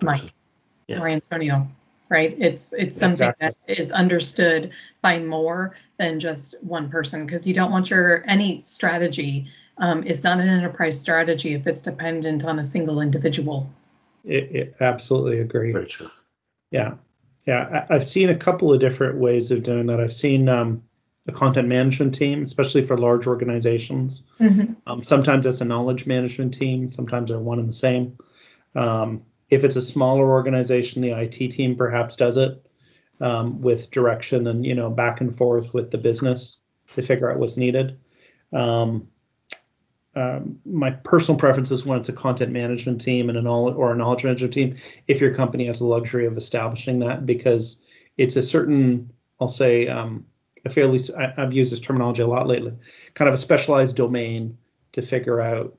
Mike. 0.01 0.31
Person. 0.93 1.01
Yeah. 1.01 1.05
or 1.05 1.09
Antonio, 1.09 1.67
right? 2.09 2.35
It's 2.39 2.73
it's 2.73 2.97
something 2.97 3.33
that 3.39 3.55
is 3.67 3.91
understood 3.91 4.71
by 5.01 5.19
more 5.19 5.75
than 5.97 6.19
just 6.19 6.55
one 6.63 6.89
person 6.89 7.25
because 7.25 7.45
you 7.47 7.53
don't 7.53 7.71
want 7.71 7.89
your 7.89 8.23
any 8.27 8.59
strategy 8.59 9.47
um, 9.77 10.03
is 10.03 10.23
not 10.23 10.39
an 10.39 10.47
enterprise 10.47 10.99
strategy 10.99 11.53
if 11.53 11.67
it's 11.67 11.81
dependent 11.81 12.45
on 12.45 12.59
a 12.59 12.63
single 12.63 13.01
individual. 13.01 13.69
It, 14.23 14.55
it 14.55 14.75
absolutely 14.79 15.39
agree. 15.39 15.71
Very 15.71 15.87
true. 15.87 16.09
Yeah, 16.71 16.95
yeah. 17.45 17.85
I, 17.89 17.95
I've 17.95 18.07
seen 18.07 18.29
a 18.29 18.35
couple 18.35 18.71
of 18.71 18.79
different 18.79 19.17
ways 19.17 19.51
of 19.51 19.63
doing 19.63 19.87
that. 19.87 19.99
I've 19.99 20.13
seen 20.13 20.47
um, 20.47 20.83
a 21.27 21.31
content 21.31 21.67
management 21.67 22.13
team, 22.13 22.43
especially 22.43 22.83
for 22.83 22.97
large 22.97 23.27
organizations. 23.27 24.23
Um, 24.87 25.03
sometimes 25.03 25.45
it's 25.45 25.61
a 25.61 25.65
knowledge 25.65 26.05
management 26.05 26.53
team. 26.53 26.91
Sometimes 26.91 27.29
they're 27.29 27.39
one 27.39 27.59
and 27.59 27.69
the 27.69 27.73
same. 27.73 28.17
Um, 28.75 29.23
if 29.53 29.63
it's 29.63 29.75
a 29.75 29.81
smaller 29.81 30.29
organization, 30.31 31.01
the 31.01 31.11
IT 31.11 31.51
team 31.51 31.75
perhaps 31.75 32.15
does 32.15 32.37
it 32.37 32.65
um, 33.21 33.61
with 33.61 33.91
direction 33.91 34.47
and 34.47 34.65
you 34.65 34.75
know 34.75 34.89
back 34.89 35.21
and 35.21 35.35
forth 35.35 35.73
with 35.73 35.91
the 35.91 35.97
business 35.97 36.59
to 36.93 37.01
figure 37.01 37.31
out 37.31 37.39
what's 37.39 37.57
needed. 37.57 37.99
Um, 38.51 39.07
um, 40.15 40.59
my 40.65 40.91
personal 40.91 41.39
preference 41.39 41.71
is 41.71 41.85
when 41.85 41.97
it's 41.97 42.09
a 42.09 42.13
content 42.13 42.51
management 42.51 43.01
team 43.01 43.29
and 43.29 43.37
a 43.37 43.41
knowledge 43.41 43.75
or 43.75 43.91
a 43.91 43.95
knowledge 43.95 44.23
management 44.23 44.53
team. 44.53 44.75
If 45.07 45.19
your 45.19 45.33
company 45.33 45.65
has 45.67 45.79
the 45.79 45.85
luxury 45.85 46.25
of 46.25 46.37
establishing 46.37 46.99
that, 46.99 47.25
because 47.25 47.79
it's 48.17 48.35
a 48.35 48.43
certain, 48.43 49.11
I'll 49.39 49.47
say, 49.47 49.87
um, 49.87 50.25
a 50.65 50.69
fairly, 50.69 50.99
I, 51.17 51.33
I've 51.37 51.53
used 51.53 51.71
this 51.71 51.79
terminology 51.79 52.21
a 52.21 52.27
lot 52.27 52.47
lately, 52.47 52.73
kind 53.15 53.27
of 53.27 53.33
a 53.33 53.37
specialized 53.37 53.95
domain 53.95 54.55
to 54.91 55.01
figure 55.01 55.41
out 55.41 55.75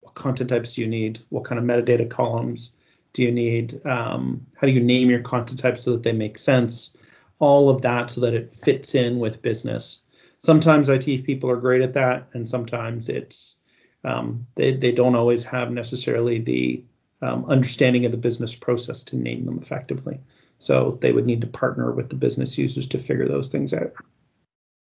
what 0.00 0.14
content 0.14 0.50
types 0.50 0.74
do 0.74 0.82
you 0.82 0.86
need, 0.86 1.20
what 1.30 1.44
kind 1.44 1.58
of 1.58 1.64
metadata 1.64 2.08
columns 2.10 2.72
do 3.14 3.22
you 3.22 3.32
need, 3.32 3.84
um, 3.86 4.44
how 4.56 4.66
do 4.66 4.72
you 4.72 4.82
name 4.82 5.08
your 5.08 5.22
content 5.22 5.58
types 5.58 5.82
so 5.82 5.92
that 5.92 6.02
they 6.02 6.12
make 6.12 6.36
sense, 6.36 6.94
all 7.38 7.70
of 7.70 7.80
that 7.82 8.10
so 8.10 8.20
that 8.20 8.34
it 8.34 8.54
fits 8.54 8.94
in 8.94 9.18
with 9.18 9.40
business. 9.40 10.02
Sometimes 10.40 10.88
IT 10.88 11.24
people 11.24 11.50
are 11.50 11.56
great 11.56 11.80
at 11.80 11.94
that, 11.94 12.28
and 12.34 12.46
sometimes 12.46 13.08
it's 13.08 13.56
um, 14.04 14.46
they 14.56 14.72
they 14.72 14.92
don't 14.92 15.14
always 15.14 15.42
have 15.44 15.70
necessarily 15.70 16.38
the 16.38 16.84
um, 17.22 17.46
understanding 17.46 18.04
of 18.04 18.12
the 18.12 18.18
business 18.18 18.54
process 18.54 19.02
to 19.04 19.16
name 19.16 19.46
them 19.46 19.58
effectively. 19.58 20.20
So 20.58 20.98
they 21.00 21.12
would 21.12 21.24
need 21.24 21.40
to 21.40 21.46
partner 21.46 21.92
with 21.92 22.10
the 22.10 22.16
business 22.16 22.58
users 22.58 22.86
to 22.88 22.98
figure 22.98 23.26
those 23.26 23.48
things 23.48 23.72
out. 23.72 23.92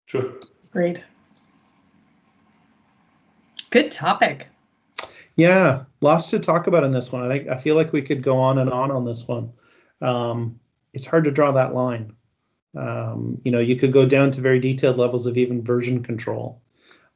sure 0.07 0.33
Great. 0.71 1.03
Good 3.69 3.91
topic. 3.91 4.47
Yeah, 5.35 5.85
lots 6.01 6.29
to 6.31 6.39
talk 6.39 6.67
about 6.67 6.83
in 6.83 6.91
this 6.91 7.11
one. 7.11 7.23
I 7.23 7.27
think 7.27 7.47
I 7.49 7.57
feel 7.57 7.75
like 7.75 7.93
we 7.93 8.01
could 8.01 8.21
go 8.23 8.37
on 8.39 8.57
and 8.57 8.69
on 8.69 8.91
on 8.91 9.05
this 9.05 9.27
one. 9.27 9.53
Um, 10.01 10.59
it's 10.93 11.05
hard 11.05 11.23
to 11.25 11.31
draw 11.31 11.51
that 11.53 11.73
line. 11.73 12.15
Um, 12.75 13.41
you 13.43 13.51
know, 13.51 13.59
you 13.59 13.75
could 13.75 13.93
go 13.93 14.05
down 14.05 14.31
to 14.31 14.41
very 14.41 14.59
detailed 14.59 14.97
levels 14.97 15.25
of 15.25 15.37
even 15.37 15.63
version 15.63 16.03
control. 16.03 16.61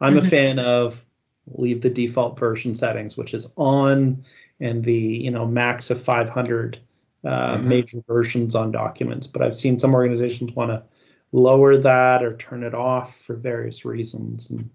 I'm 0.02 0.18
a 0.18 0.22
Mhm. 0.22 0.30
fan 0.30 0.60
of 0.60 1.06
leave 1.48 1.82
the 1.82 1.90
default 1.90 2.40
version 2.40 2.74
settings, 2.74 3.18
which 3.18 3.34
is 3.34 3.48
on, 3.58 4.24
and 4.60 4.84
the 4.84 4.94
you 4.94 5.32
know 5.32 5.46
max 5.48 5.90
of 5.92 6.02
500 6.02 6.80
uh, 7.26 7.58
Mhm. 7.58 7.64
major 7.66 8.02
versions 8.08 8.56
on 8.56 8.72
documents. 8.72 9.28
But 9.28 9.42
I've 9.44 9.56
seen 9.56 9.80
some 9.80 9.96
organizations 9.96 10.54
want 10.54 10.72
to 10.72 10.84
lower 11.32 11.78
that 11.78 12.24
or 12.24 12.36
turn 12.38 12.64
it 12.64 12.74
off 12.74 13.18
for 13.18 13.36
various 13.36 13.86
reasons, 13.86 14.50
and 14.52 14.70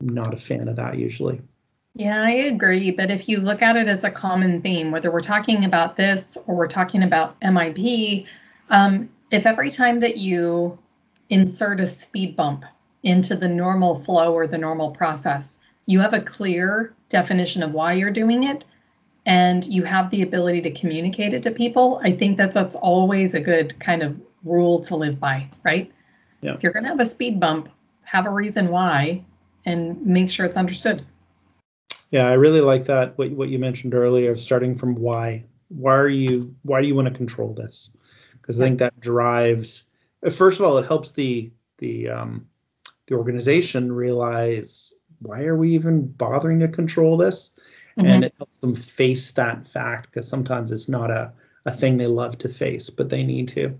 I'm 0.00 0.08
not 0.10 0.34
a 0.34 0.38
fan 0.38 0.68
of 0.68 0.76
that 0.76 0.98
usually. 0.98 1.42
Yeah, 1.94 2.22
I 2.22 2.30
agree. 2.30 2.90
But 2.90 3.10
if 3.10 3.28
you 3.28 3.38
look 3.38 3.60
at 3.62 3.76
it 3.76 3.88
as 3.88 4.04
a 4.04 4.10
common 4.10 4.62
theme, 4.62 4.90
whether 4.90 5.10
we're 5.10 5.20
talking 5.20 5.64
about 5.64 5.96
this 5.96 6.38
or 6.46 6.54
we're 6.54 6.66
talking 6.66 7.02
about 7.02 7.38
MIP, 7.40 8.26
um, 8.70 9.10
if 9.30 9.46
every 9.46 9.70
time 9.70 10.00
that 10.00 10.16
you 10.16 10.78
insert 11.28 11.80
a 11.80 11.86
speed 11.86 12.34
bump 12.34 12.64
into 13.02 13.34
the 13.34 13.48
normal 13.48 13.94
flow 13.94 14.32
or 14.32 14.46
the 14.46 14.58
normal 14.58 14.90
process, 14.90 15.60
you 15.86 16.00
have 16.00 16.14
a 16.14 16.20
clear 16.20 16.94
definition 17.08 17.62
of 17.62 17.74
why 17.74 17.92
you're 17.92 18.10
doing 18.10 18.44
it 18.44 18.64
and 19.26 19.64
you 19.64 19.84
have 19.84 20.10
the 20.10 20.22
ability 20.22 20.62
to 20.62 20.70
communicate 20.70 21.34
it 21.34 21.42
to 21.44 21.50
people, 21.50 22.00
I 22.02 22.12
think 22.12 22.36
that 22.38 22.52
that's 22.52 22.74
always 22.74 23.34
a 23.34 23.40
good 23.40 23.78
kind 23.78 24.02
of 24.02 24.20
rule 24.44 24.80
to 24.80 24.96
live 24.96 25.20
by, 25.20 25.48
right? 25.62 25.92
Yeah. 26.40 26.54
If 26.54 26.62
you're 26.62 26.72
going 26.72 26.82
to 26.84 26.88
have 26.88 27.00
a 27.00 27.04
speed 27.04 27.38
bump, 27.38 27.68
have 28.04 28.26
a 28.26 28.30
reason 28.30 28.68
why 28.68 29.24
and 29.64 30.04
make 30.04 30.28
sure 30.28 30.44
it's 30.44 30.56
understood. 30.56 31.04
Yeah, 32.12 32.28
I 32.28 32.34
really 32.34 32.60
like 32.60 32.84
that 32.84 33.16
what 33.18 33.32
what 33.32 33.48
you 33.48 33.58
mentioned 33.58 33.94
earlier 33.94 34.30
of 34.30 34.40
starting 34.40 34.76
from 34.76 34.94
why. 34.94 35.46
Why 35.68 35.96
are 35.96 36.08
you 36.08 36.54
why 36.62 36.80
do 36.82 36.86
you 36.86 36.94
want 36.94 37.08
to 37.08 37.14
control 37.14 37.54
this? 37.54 37.90
Because 38.40 38.60
I 38.60 38.64
think 38.66 38.78
that 38.78 39.00
drives 39.00 39.84
first 40.30 40.60
of 40.60 40.66
all, 40.66 40.78
it 40.78 40.86
helps 40.86 41.12
the 41.12 41.50
the 41.78 42.10
um, 42.10 42.46
the 43.06 43.14
organization 43.16 43.90
realize 43.90 44.94
why 45.20 45.44
are 45.44 45.56
we 45.56 45.70
even 45.74 46.06
bothering 46.06 46.60
to 46.60 46.68
control 46.68 47.16
this, 47.16 47.52
Mhm. 47.96 48.04
and 48.04 48.24
it 48.24 48.34
helps 48.36 48.58
them 48.58 48.74
face 48.74 49.32
that 49.32 49.66
fact 49.66 50.10
because 50.10 50.28
sometimes 50.28 50.70
it's 50.70 50.88
not 50.88 51.10
a 51.10 51.32
a 51.64 51.72
thing 51.72 51.96
they 51.96 52.08
love 52.08 52.36
to 52.38 52.48
face, 52.48 52.90
but 52.90 53.08
they 53.08 53.22
need 53.22 53.48
to, 53.48 53.78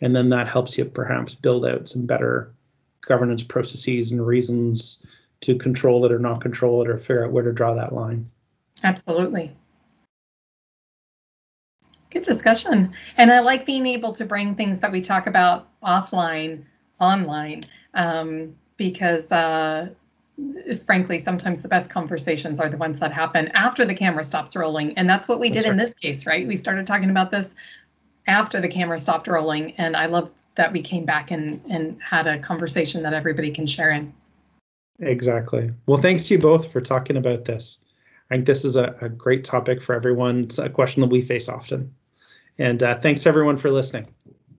and 0.00 0.14
then 0.14 0.28
that 0.30 0.48
helps 0.48 0.76
you 0.76 0.84
perhaps 0.84 1.34
build 1.34 1.64
out 1.64 1.88
some 1.88 2.04
better 2.04 2.52
governance 3.02 3.42
processes 3.42 4.10
and 4.10 4.26
reasons 4.26 5.06
to 5.42 5.56
control 5.56 6.04
it 6.04 6.12
or 6.12 6.18
not 6.18 6.40
control 6.40 6.82
it 6.82 6.88
or 6.88 6.98
figure 6.98 7.24
out 7.24 7.32
where 7.32 7.44
to 7.44 7.52
draw 7.52 7.74
that 7.74 7.94
line. 7.94 8.26
Absolutely. 8.82 9.54
Good 12.10 12.22
discussion. 12.22 12.92
And 13.16 13.32
I 13.32 13.40
like 13.40 13.64
being 13.64 13.86
able 13.86 14.12
to 14.14 14.24
bring 14.24 14.54
things 14.54 14.80
that 14.80 14.90
we 14.90 15.00
talk 15.00 15.26
about 15.26 15.68
offline, 15.82 16.64
online, 16.98 17.64
um, 17.94 18.54
because 18.76 19.30
uh, 19.30 19.88
frankly, 20.84 21.18
sometimes 21.18 21.62
the 21.62 21.68
best 21.68 21.90
conversations 21.90 22.58
are 22.60 22.68
the 22.68 22.76
ones 22.76 22.98
that 23.00 23.12
happen 23.12 23.48
after 23.48 23.84
the 23.84 23.94
camera 23.94 24.24
stops 24.24 24.56
rolling. 24.56 24.96
And 24.98 25.08
that's 25.08 25.28
what 25.28 25.38
we 25.38 25.50
That's 25.50 25.64
did 25.64 25.70
in 25.70 25.76
this 25.76 25.94
case, 25.94 26.26
right? 26.26 26.46
We 26.46 26.56
started 26.56 26.86
talking 26.86 27.10
about 27.10 27.30
this 27.30 27.54
after 28.26 28.60
the 28.60 28.68
camera 28.68 28.98
stopped 28.98 29.28
rolling. 29.28 29.72
And 29.72 29.96
I 29.96 30.06
love 30.06 30.30
that 30.56 30.72
we 30.72 30.82
came 30.82 31.04
back 31.04 31.30
and, 31.30 31.60
and 31.70 31.98
had 32.02 32.26
a 32.26 32.38
conversation 32.38 33.02
that 33.04 33.12
everybody 33.12 33.50
can 33.50 33.66
share 33.66 33.90
in. 33.90 34.12
Exactly. 35.00 35.72
Well, 35.86 36.00
thanks 36.00 36.28
to 36.28 36.34
you 36.34 36.40
both 36.40 36.70
for 36.72 36.80
talking 36.80 37.16
about 37.16 37.44
this. 37.44 37.78
I 38.30 38.34
think 38.34 38.46
this 38.46 38.64
is 38.64 38.76
a, 38.76 38.96
a 39.00 39.08
great 39.08 39.44
topic 39.44 39.82
for 39.82 39.94
everyone. 39.94 40.44
It's 40.44 40.58
a 40.58 40.68
question 40.68 41.00
that 41.00 41.08
we 41.10 41.22
face 41.22 41.48
often. 41.48 41.94
And 42.58 42.82
uh, 42.82 42.98
thanks 43.00 43.26
everyone 43.26 43.56
for 43.56 43.70
listening. 43.70 44.08